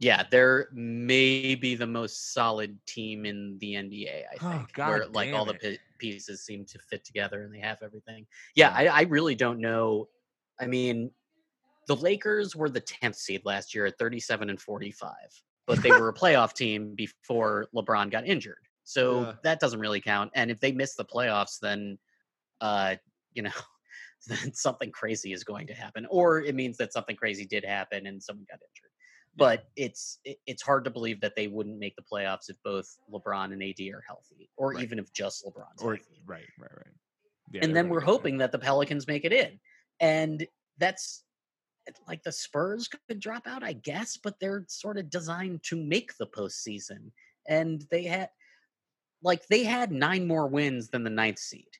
[0.00, 4.24] Yeah, they're maybe the most solid team in the NBA.
[4.32, 7.42] I Oh, think, God where like all damn the pi- pieces seem to fit together
[7.42, 8.26] and they have everything.
[8.56, 10.08] Yeah, I, I really don't know.
[10.58, 11.10] I mean,
[11.86, 16.08] the Lakers were the tenth seed last year at thirty-seven and forty-five, but they were
[16.08, 19.34] a playoff team before LeBron got injured, so Yeah.
[19.42, 20.30] that doesn't really count.
[20.34, 21.98] And if they miss the playoffs, then,
[22.60, 22.96] uh,
[23.34, 23.50] you know.
[24.26, 28.06] Then something crazy is going to happen, or it means that something crazy did happen
[28.06, 28.89] and someone got injured
[29.36, 33.52] but it's it's hard to believe that they wouldn't make the playoffs if both LeBron
[33.52, 34.82] and AD are healthy, or Right.
[34.82, 36.22] even if just LeBron's Or healthy.
[36.26, 36.94] right, right, right.
[37.52, 39.58] Yeah, and then we're hoping that the Pelicans make it in,
[40.00, 40.46] and
[40.78, 41.24] that's
[42.06, 46.16] like the Spurs could drop out, I guess, but they're sort of designed to make
[46.16, 47.10] the postseason,
[47.48, 48.30] and they had
[49.22, 51.70] like they had nine more wins than the ninth seed,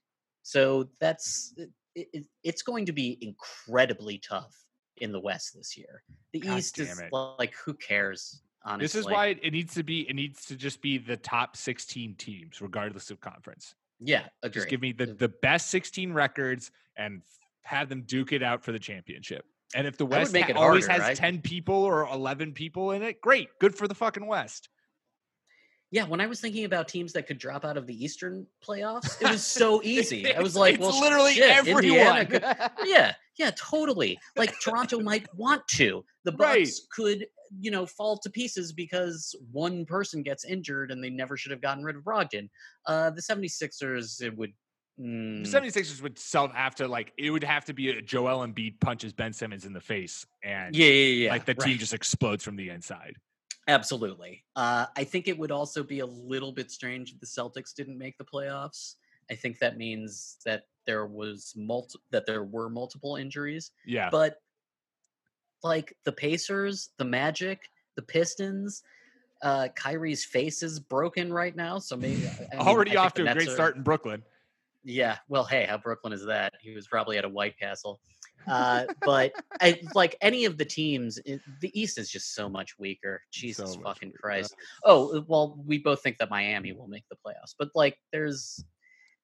[0.43, 1.71] so that's it,
[2.13, 4.57] it, it's going to be incredibly tough
[5.01, 6.03] in the West this year.
[6.33, 7.13] The God East is it.
[7.13, 8.43] like who cares?
[8.63, 10.09] Honestly, This is why it, needs to be.
[10.09, 13.75] It needs to just be the top 16 teams, regardless of conference.
[13.99, 14.61] Yeah, agree.
[14.61, 17.23] Just give me the the best 16 records and
[17.63, 19.45] have them duke it out for the championship.
[19.75, 21.17] And if the West make ha- it always harder, has right?
[21.17, 24.69] 10 people or 11 people in it, great, good for the fucking West.
[25.93, 29.21] Yeah, when I was thinking about teams that could drop out of the Eastern playoffs,
[29.21, 30.33] it was so easy.
[30.35, 32.27] I was like, it's well, literally shit, everyone.
[32.27, 32.43] could-
[32.85, 34.19] yeah, yeah, totally.
[34.37, 36.05] Like Toronto might want to.
[36.25, 36.71] The Bucks Right.
[36.95, 37.27] could,
[37.59, 41.63] you know, fall to pieces because one person gets injured and they never should have
[41.63, 42.51] gotten rid of Brogdon.
[42.87, 44.53] Uh, the 76ers, it would.
[45.01, 48.47] mm, The 76ers would self have to like it would have to be a Joel
[48.47, 51.31] Embiid punches Ben Simmons in the face and yeah, yeah, yeah.
[51.31, 53.17] like the team just explodes from the inside.
[53.69, 54.45] Absolutely.
[54.57, 57.97] Uh, I think it would also be a little bit strange if the Celtics didn't
[57.99, 58.97] make the playoffs.
[59.31, 63.71] I think that means that there was multi- that there were multiple injuries.
[63.87, 64.09] Yeah.
[64.11, 64.39] But
[65.63, 67.61] like the Pacers, the Magic,
[67.95, 68.83] the Pistons,
[69.41, 71.79] uh, Kyrie's face is broken right now.
[71.79, 74.25] So maybe I- mean, Already off to a great are- start in Brooklyn.
[74.83, 75.19] Yeah.
[75.29, 76.55] Well, hey, how Brooklyn is that?
[76.61, 78.01] He was probably at a White Castle.
[78.49, 79.31] Uh, but
[79.61, 83.23] I, like any of the teams, it, the East is just so much weaker.
[83.31, 84.19] Jesus much fucking weaker.
[84.21, 84.57] Christ.
[84.85, 88.65] Oh, well, we both think that Miami will make the playoffs, but like there's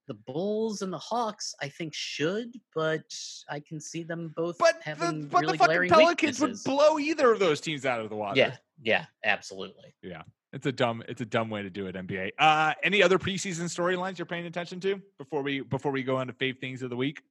[0.07, 3.03] the Bulls and the Hawks, I think should, but
[3.49, 6.65] I can see them both But the, having but really the fucking glaring Pelicans weaknesses.
[6.67, 8.39] would blow either of those teams out of the water.
[8.39, 9.95] Yeah, yeah, absolutely.
[10.03, 12.31] Yeah, it's a dumb it's a dumb way to do it, NBA.
[12.39, 16.27] Uh any other preseason storylines you're paying attention to before we before we go on
[16.29, 17.23] to fave things of the week?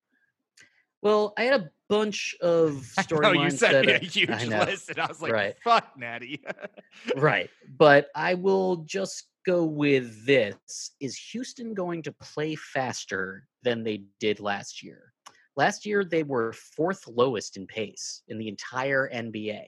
[1.01, 4.59] Well, I had a bunch of No, you storylines sent me a huge I know.
[4.65, 5.55] list and I was like, Right.
[5.63, 6.43] fuck Natty.
[7.15, 13.83] right, but I will just go with this Is Houston going to play faster than
[13.83, 15.13] they did last year?
[15.55, 19.65] Last year, they were fourth lowest in pace in the entire NBA.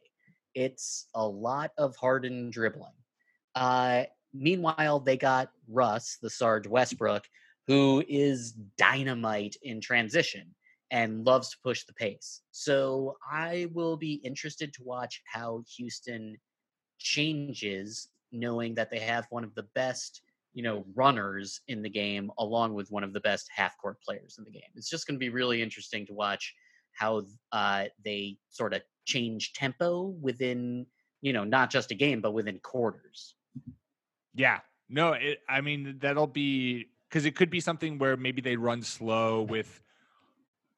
[0.53, 2.91] It's a lot of Harden dribbling.
[3.55, 4.03] Uh,
[4.33, 7.23] meanwhile, they got Russ, the Sarge Westbrook,
[7.67, 10.53] who is dynamite in transition
[10.91, 12.41] and loves to push the pace.
[12.51, 16.37] So I will be interested to watch how Houston
[16.97, 20.21] changes, knowing that they have one of the best,
[20.53, 24.35] you know, runners in the game, along with one of the best half court players
[24.37, 24.69] in the game.
[24.75, 26.53] It's just going to be really interesting to watch
[26.93, 30.85] how uh, they sort of change tempo within,
[31.21, 33.35] you know, not just a game, but within quarters.
[34.33, 34.59] Yeah.
[34.89, 38.81] No, it, I mean, that'll be because it could be something where maybe they run
[38.81, 39.81] slow with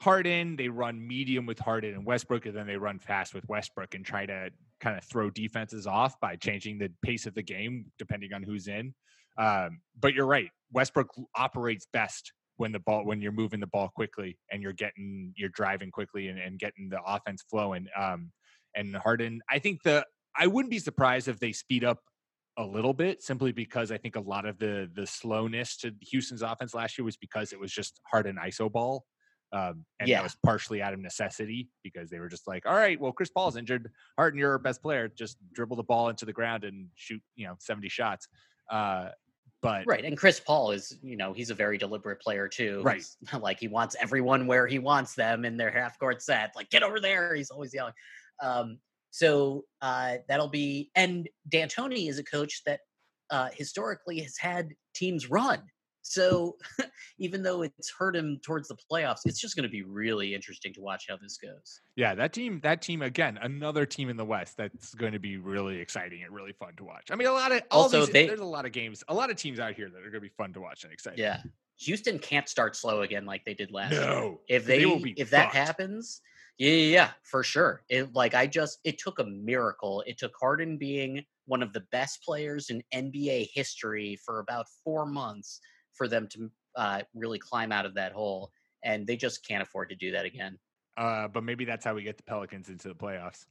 [0.02, 3.95] Harden, they run medium with Harden and Westbrook, and then they run fast with Westbrook
[3.95, 7.86] and try to kind of throw defenses off by changing the pace of the game
[7.97, 8.93] depending on who's in.
[9.38, 13.89] Um, but you're right, Westbrook operates best when the ball when you're moving the ball
[13.95, 17.88] quickly and you're getting you're driving quickly and, and getting the offense flowing.
[17.97, 18.32] Um,
[18.75, 20.05] and Harden, I think the
[20.38, 21.99] I wouldn't be surprised if they speed up
[22.57, 26.41] a little bit simply because I think a lot of the the slowness to Houston's
[26.41, 29.05] offense last year was because it was just Harden iso ball
[29.52, 30.18] um, and Yeah.
[30.18, 33.30] that was partially out of necessity because they were just like, all right, well, Chris
[33.30, 33.91] Paul's injured.
[34.18, 35.08] Harden, you're our best player.
[35.08, 38.28] Just dribble the ball into the ground and shoot, you know, 70 shots.
[38.70, 39.10] Uh,
[39.62, 40.06] but Right.
[40.06, 42.82] And Chris Paul is, you know, he's a very deliberate player too.
[42.84, 42.97] Right.
[42.97, 46.52] He's like he wants everyone where he wants them in their half court set.
[46.56, 47.36] Like, get over there.
[47.36, 47.93] He's always yelling.
[48.41, 48.80] Um,
[49.12, 52.82] so uh, that'll be, and D'Antoni is a coach that
[53.32, 55.62] uh, historically has had teams run.
[56.10, 56.57] So
[57.20, 60.74] even though it's hurt him towards the playoffs, it's just going to be really interesting
[60.74, 61.82] to watch how this goes.
[61.95, 65.38] yeah, that team, that team again, another team in the West that's going to be
[65.38, 67.12] really exciting and really fun to watch.
[67.12, 69.14] I mean, a lot of all Also, these, they- there's a lot of games, a
[69.14, 71.20] lot of teams out here that are going to be fun to watch and exciting.
[71.20, 71.41] Yeah.
[71.78, 74.01] Houston can't start slow again like they did last year.
[74.01, 75.55] No, if they they, if that fucked.
[75.55, 76.22] happens
[76.57, 80.34] yeah, yeah yeah for sure it like i just it took a miracle it took
[80.38, 85.62] harden being one of the best players in nba history for about four months
[86.00, 88.52] for them to uh, really climb out of that hole
[88.84, 90.58] and they just can't afford to do that again
[90.97, 93.45] Uh, but maybe that's how we get the Pelicans into the playoffs.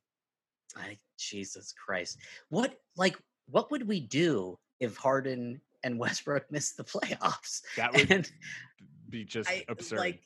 [0.76, 2.18] I, jesus christ
[2.50, 8.10] what like what would we do if harden and westbrook missed the playoffs That would
[8.10, 8.30] and
[9.08, 9.98] be just I absurd.
[9.98, 10.20] like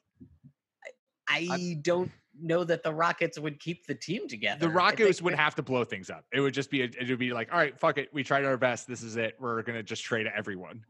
[1.29, 4.67] I, I don't know that the Rockets would keep the team together.
[4.67, 6.25] the Rockets would have to blow things up.
[6.33, 8.45] It would just be, a, it would be like, all right, fuck it, we tried
[8.45, 8.89] our best.
[8.89, 9.37] This is it.
[9.39, 10.85] We're gonna just trade everyone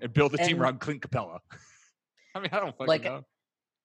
[0.00, 1.38] and build a team around Clint Capela.
[2.34, 3.22] I mean, I don't fucking Like, know.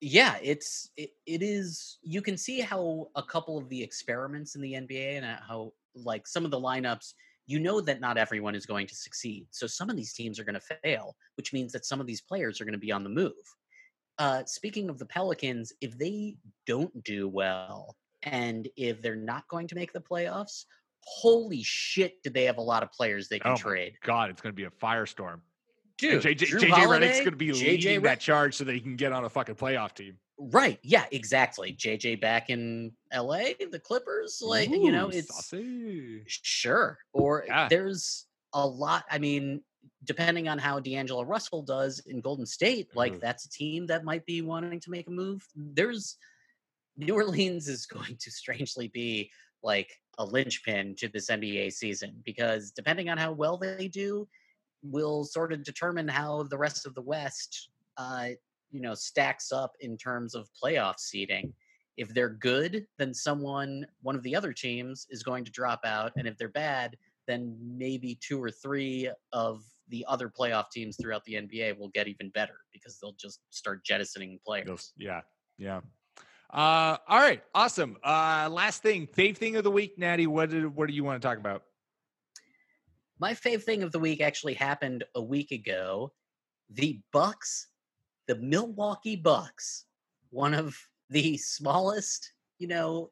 [0.02, 1.98] yeah, it's it, it is.
[2.02, 6.28] You can see how a couple of the experiments in the NBA and how like
[6.28, 7.14] some of the lineups.
[7.50, 9.48] You know that not everyone is going to succeed.
[9.52, 12.20] So some of these teams are going to fail, which means that some of these
[12.20, 13.32] players are going to be on the move.
[14.20, 16.36] Uh, speaking of the Pelicans, if they
[16.66, 20.66] don't do well and if they're not going to make the playoffs,
[21.04, 23.94] holy shit, did they have a lot of players they can Oh trade?
[24.04, 25.40] God, it's gonna be a firestorm.
[25.98, 28.64] Dude, and JJ, Jrue JJ Redick's Holiday, gonna be JJ leading Redick- that charge so
[28.64, 30.18] that he can get on a fucking playoff team.
[30.40, 30.80] Right.
[30.84, 31.74] Yeah, exactly.
[31.74, 36.24] JJ back in LA, the Clippers, like you know, it's saucy.
[36.28, 37.00] sure.
[37.14, 37.68] Or Yeah.
[37.70, 39.06] there's a lot.
[39.10, 39.64] I mean,
[40.04, 43.20] depending on how D'Angelo Russell does in Golden State, like Ooh.
[43.20, 45.44] that's a team that might be wanting to make a move.
[45.56, 46.18] There's
[46.98, 49.32] New Orleans is going to strangely be
[49.64, 54.28] like a linchpin to this NBA season because depending on how well they do,
[54.92, 58.30] will sort of determine how the rest of the West, uh,
[58.72, 61.54] you know, stacks up in terms of playoff seeding.
[61.98, 66.12] If they're good, then someone, one of the other teams, is going to drop out,
[66.16, 66.96] and if they're bad,
[67.28, 72.08] then maybe two or three of the other playoff teams throughout the NBA will get
[72.08, 74.94] even better because they'll just start jettisoning players.
[74.98, 75.22] Yeah,
[75.58, 75.82] yeah.
[76.50, 77.98] Uh, all right, awesome.
[78.04, 80.28] Uh, last thing, fave thing of the week, Natty.
[80.28, 81.64] What did, what do you want to talk about?
[83.20, 86.12] My fave thing of the week actually happened a week ago.
[86.70, 87.68] The Bucks,
[88.28, 89.86] the Milwaukee Bucks,
[90.30, 90.78] one of
[91.10, 93.12] the smallest, you know,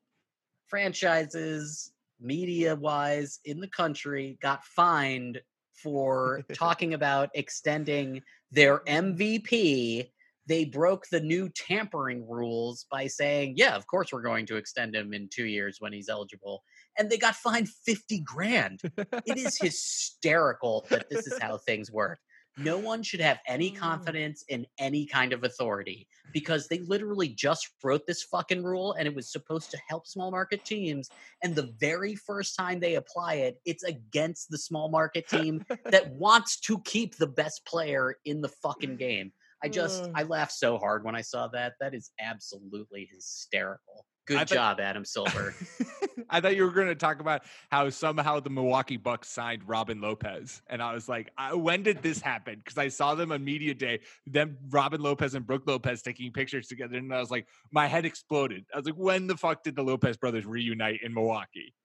[0.68, 5.42] franchises media wise in the country got fined
[5.74, 10.10] for talking about extending their MVP.
[10.48, 14.96] They broke the new tampering rules by saying, yeah, of course we're going to extend
[14.96, 16.64] him in two years when he's eligible.
[16.98, 18.82] And they got fined 50 grand
[19.26, 22.20] it is hysterical that this is how things work.
[22.58, 27.68] no one should have any confidence in any kind of authority because they literally just
[27.84, 31.10] wrote this fucking rule and it was supposed to help small market teams.
[31.44, 36.10] And the very first time they apply it, it's against the small market team that
[36.26, 39.34] wants to keep the best player in the fucking game.
[39.62, 40.12] I just, Uh.
[40.16, 41.74] I laughed so hard when I saw that.
[41.82, 44.06] That is absolutely hysterical.
[44.26, 45.54] Good I job, Adam Silver.
[46.30, 50.02] I thought you were going to talk about how somehow the Milwaukee Bucks signed Robin
[50.02, 52.56] Lopez, and I was like, I, when did this happen?
[52.64, 56.68] Because I saw them on media day, them Robin Lopez and Brooke Lopez taking pictures
[56.68, 58.66] together, and I was like, my head exploded.
[58.74, 61.76] I was like, when the fuck did the Lopez brothers reunite in Milwaukee?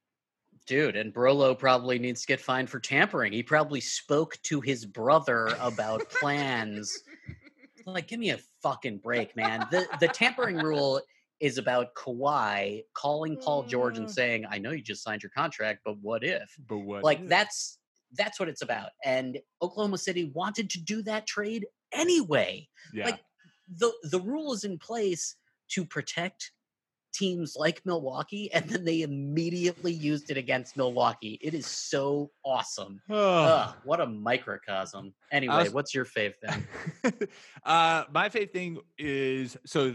[0.66, 3.32] Dude, and Brolo probably needs to get fined for tampering.
[3.32, 6.90] He probably spoke to his brother about plans.
[7.86, 9.66] Like, give me a fucking break, man.
[9.70, 11.00] The the tampering rule
[11.40, 15.80] is about Kawhi calling Paul George and saying, I know you just signed your contract,
[15.84, 16.54] but what if?
[16.68, 17.02] But what?
[17.02, 17.78] Like that's
[18.16, 18.90] that's what it's about.
[19.04, 22.68] And Oklahoma City wanted to do that trade anyway.
[22.92, 23.06] yeah.
[23.06, 23.20] Like
[23.74, 25.36] the the rule is in place
[25.70, 26.52] to protect
[27.12, 31.38] teams like Milwaukee, and then they immediately used it against Milwaukee.
[31.42, 33.00] It is so awesome.
[33.10, 35.14] Ugh, what a microcosm.
[35.32, 36.66] Anyway, was- what's your fave thing?
[37.64, 39.94] uh, my favorite thing is so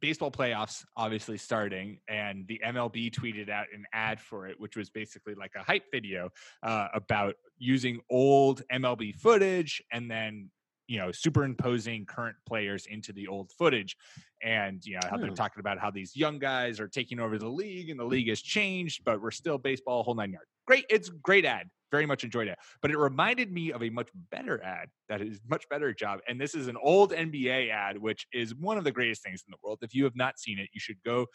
[0.00, 4.90] baseball playoffs obviously starting, and the MLB tweeted out an ad for it, which was
[4.90, 6.30] basically like a hype video
[6.62, 10.50] uh, about using old MLB footage and then
[10.88, 13.96] you know superimposing current players into the old footage
[14.42, 15.34] and you know how they're Hmm.
[15.34, 18.40] talking about how these young guys are taking over the league and the league has
[18.40, 20.48] changed but we're still baseball whole nine yards.
[20.66, 24.08] Great it's great ad very much enjoyed it but it reminded me of a much
[24.30, 28.26] better ad that is much better job and this is an old nba ad which
[28.32, 29.78] is one of the greatest things in the world.
[29.82, 31.26] If you have not seen it you should go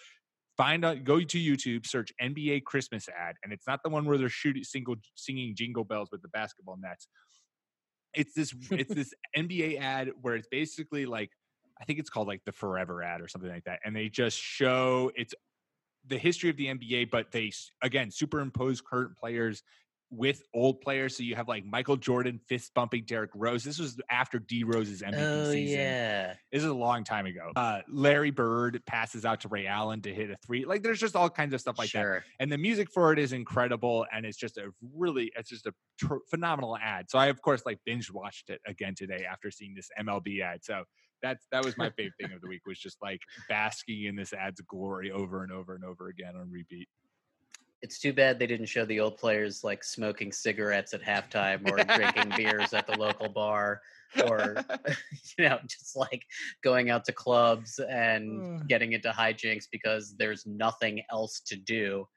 [0.58, 4.18] find out go to youtube search nba christmas ad and it's not the one where
[4.18, 7.08] they're shooting single singing jingle bells with the basketball nets
[8.14, 11.32] it's this it's this nba ad where it's basically like
[11.80, 14.38] i think it's called like the forever ad or something like that and they just
[14.38, 15.34] show it's
[16.08, 17.52] the history of the nba but they
[17.82, 19.64] again superimpose current players
[20.12, 24.00] with old players so you have like michael jordan fist bumping derrick rose this was
[24.10, 26.34] after d rose's mvp oh season yeah.
[26.52, 27.52] this is a long time ago.
[27.56, 30.66] Uh, Larry Bird passes out to Ray Allen to hit a three.
[30.66, 32.24] Like there's just all kinds of stuff like that.
[32.40, 35.74] And the music for it is incredible, and it's just a really, it's just a
[36.00, 37.10] tr- phenomenal ad.
[37.10, 40.64] So I of course like binge watched it again today after seeing this MLB ad.
[40.64, 40.84] So
[41.22, 44.34] that's that was my favorite thing of the week was just like basking in this
[44.34, 46.88] ad's glory over and over and over again on repeat.
[47.82, 51.84] It's too bad they didn't show the old players like smoking cigarettes at halftime or
[51.84, 53.82] drinking beers at the local bar
[54.18, 54.64] or
[55.38, 56.26] you know just like
[56.64, 62.08] going out to clubs and getting into hijinks because there's nothing else to do.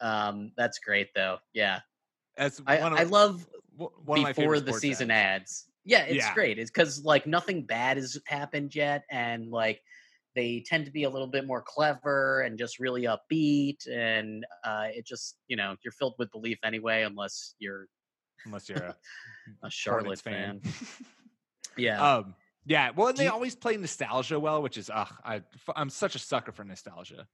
[0.00, 1.38] Um, that's great though.
[1.52, 1.80] Yeah,
[2.36, 3.46] That's I, of, I love
[3.76, 5.42] w- one of my before the season ads.
[5.42, 5.66] ads.
[5.84, 6.34] Yeah, it's Yeah.
[6.34, 6.58] great.
[6.58, 9.82] It's because like nothing bad has happened yet, and like
[10.34, 14.86] they tend to be a little bit more clever and just really upbeat, and uh,
[14.88, 17.86] it just you know you're filled with belief anyway, unless you're
[18.46, 18.96] unless you're a,
[19.64, 20.60] a Charlotte Hornets fan.
[21.76, 22.90] yeah, um, yeah.
[22.94, 25.42] Well, and they always play nostalgia well, which is ugh, I,
[25.74, 27.26] I'm such a sucker for nostalgia.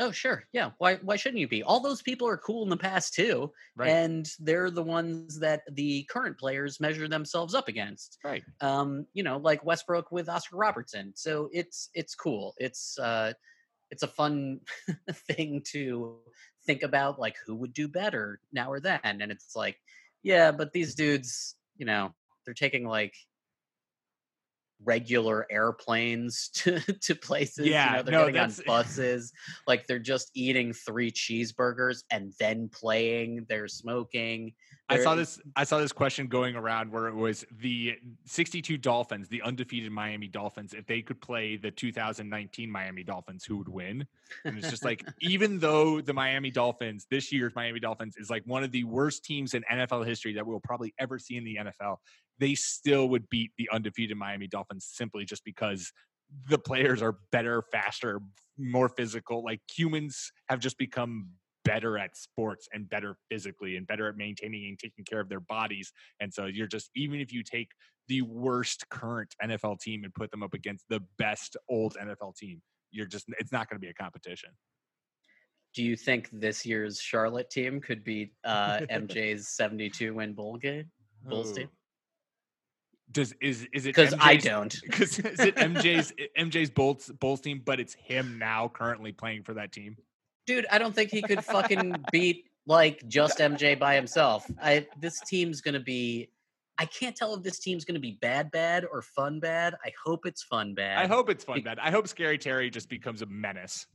[0.00, 0.70] Oh sure, yeah.
[0.78, 1.62] Why why shouldn't you be?
[1.62, 3.90] All those people are cool in the past too, Right.
[3.90, 8.18] and they're the ones that the current players measure themselves up against.
[8.24, 8.42] right.
[8.60, 11.12] um, you know, like Westbrook with Oscar Robertson.
[11.14, 12.54] So it's it's cool.
[12.58, 13.34] It's uh,
[13.90, 14.60] it's a fun
[15.28, 16.16] thing to
[16.66, 19.00] think about, like who would do better now or then.
[19.04, 19.76] And it's like,
[20.22, 23.14] yeah, but these dudes, you know, they're taking like
[24.84, 27.66] regular airplanes to to places.
[27.66, 29.32] you Yeah, know, they're no, getting on buses.
[29.66, 33.46] like they're just eating three cheeseburgers and then playing.
[33.48, 34.52] They're smoking.
[34.88, 35.40] I saw this.
[35.54, 40.26] I saw this question going around where it was the 62 Dolphins, the undefeated Miami
[40.26, 40.74] Dolphins.
[40.74, 44.04] If they could play the 2019 Miami Dolphins, who would win?
[44.44, 48.42] And it's just like, even though the Miami Dolphins, this year's Miami Dolphins, is like
[48.46, 51.56] one of the worst teams in NFL history that we'll probably ever see in the
[51.56, 51.98] NFL,
[52.40, 55.92] they still would beat the undefeated Miami Dolphins simply just because
[56.48, 58.20] the players are better, faster,
[58.58, 59.44] more physical.
[59.44, 61.28] Like humans have just become
[61.64, 65.40] better at sports and better physically and better at maintaining and taking care of their
[65.40, 65.92] bodies.
[66.20, 67.68] And so you're just even if you take
[68.08, 72.62] the worst current NFL team and put them up against the best old NFL team,
[72.90, 74.50] you're just it's not going to be a competition.
[75.74, 80.90] Do you think this year's Charlotte team could beat uh, MJ's 72 win bowl game?
[81.24, 81.68] Bulls team?
[83.12, 84.74] Does is is it Because I don't.
[84.82, 89.54] Because is it MJ's MJ's Bulls Bulls team, but it's him now currently playing for
[89.54, 89.96] that team.
[90.46, 94.50] Dude, I don't think he could fucking beat like just MJ by himself.
[94.62, 96.30] I this team's gonna be
[96.80, 99.74] I can't tell if this team's to be bad, bad or fun, bad.
[99.84, 100.96] I hope it's fun, bad.
[100.96, 101.78] I hope it's fun bad.
[101.78, 103.86] I hope Scary Terry just becomes a menace.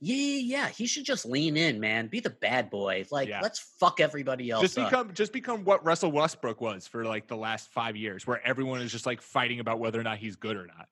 [0.00, 0.68] Yeah, yeah, yeah.
[0.68, 2.06] He should just lean in, man.
[2.06, 3.04] Be the bad boy.
[3.10, 3.40] Like, Yeah.
[3.40, 4.62] let's fuck everybody else.
[4.62, 4.90] Just up.
[4.90, 8.80] become just become what Russell Westbrook was for like the last five years, where everyone
[8.80, 10.88] is just like fighting about whether or not he's good or not.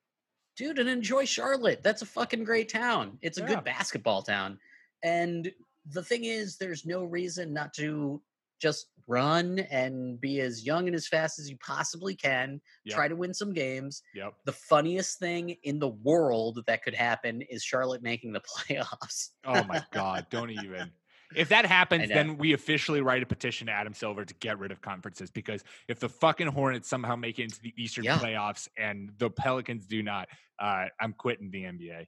[0.57, 1.83] dude, and enjoy Charlotte.
[1.83, 3.19] That's a fucking great town.
[3.21, 3.47] It's a Yeah.
[3.47, 4.59] good basketball town.
[5.03, 5.53] And
[5.85, 8.19] the thing is, there's no reason not to
[8.59, 12.61] just run and be as young and as fast as you possibly can.
[12.85, 12.95] Yep.
[12.95, 14.01] Try to win some games.
[14.13, 14.33] Yep.
[14.45, 19.29] The funniest thing in the world that could happen is Charlotte making the playoffs.
[19.45, 20.91] Oh my god, don't even.
[21.35, 24.71] If that happens, then we officially write a petition to Adam Silver to get rid
[24.71, 28.17] of conferences because if the fucking Hornets somehow make it into the Eastern Yeah.
[28.17, 30.29] playoffs and the Pelicans do not,
[30.59, 32.07] uh, I'm quitting the NBA.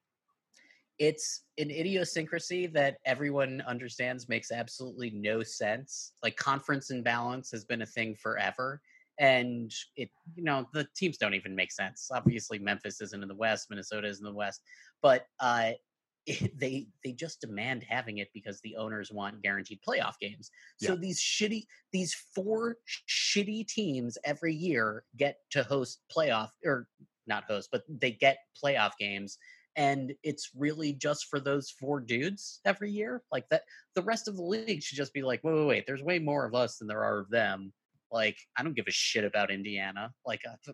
[0.99, 6.11] It's an idiosyncrasy that everyone understands makes absolutely no sense.
[6.21, 8.81] Like conference imbalance has been a thing forever.
[9.17, 12.09] And it, you know, the teams don't even make sense.
[12.13, 14.61] Obviously, Memphis isn't in the West, Minnesota is in the West,
[15.01, 15.71] but uh,
[16.25, 20.51] it, they they just demand having it because the owners want guaranteed playoff games.
[20.77, 20.99] So Yeah.
[20.99, 22.75] these shitty, these four
[23.07, 26.87] shitty teams every year get to host playoff or
[27.25, 29.37] not host, but they get playoff games
[29.75, 33.61] and it's really just for those four dudes every year like that
[33.95, 36.45] the rest of the league should just be like wait wait wait there's way more
[36.45, 37.71] of us than there are of them
[38.11, 40.71] like i don't give a shit about indiana like uh,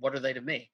[0.00, 0.70] what are they to me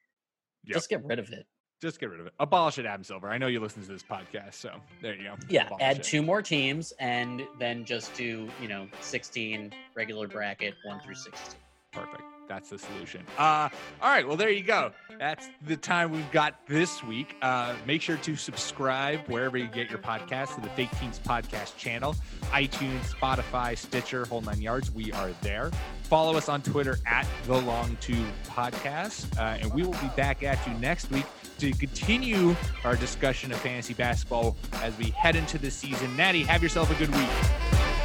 [0.65, 0.75] Yep.
[0.75, 1.47] just get rid of it
[1.81, 2.33] Just get rid of it.
[2.41, 3.31] Abolish it, Adam Silver.
[3.31, 5.35] I know you listen to this podcast, so there you go.
[5.49, 6.03] yeah Abolish add it.
[6.03, 11.55] two more teams and then just do you know 16 regular bracket 1 through 16
[11.93, 12.23] Perfect.
[12.49, 13.23] That's the solution.
[13.37, 13.69] Uh,
[14.01, 14.27] all right.
[14.27, 14.93] Well, there you go.
[15.19, 17.37] That's the time we've got this week.
[17.43, 21.77] Uh, make sure to subscribe wherever you get your podcasts to the Fake Teams Podcast
[21.77, 22.17] channel,
[22.51, 24.91] iTunes, Spotify, Stitcher, whole nine yards.
[24.91, 25.71] We are there.
[26.05, 30.43] Follow us on Twitter at the Long Two Podcast, uh, and we will be back
[30.43, 31.27] at you next week
[31.59, 36.17] to continue our discussion of fantasy basketball as we head into the season.
[36.17, 37.29] Natty, have yourself a good week.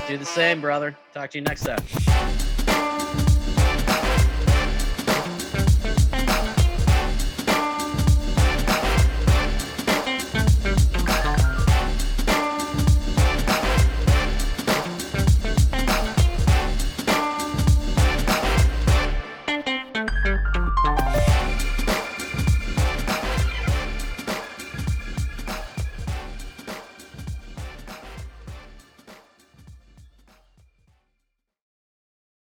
[0.07, 2.52] do the same brother talk to you next time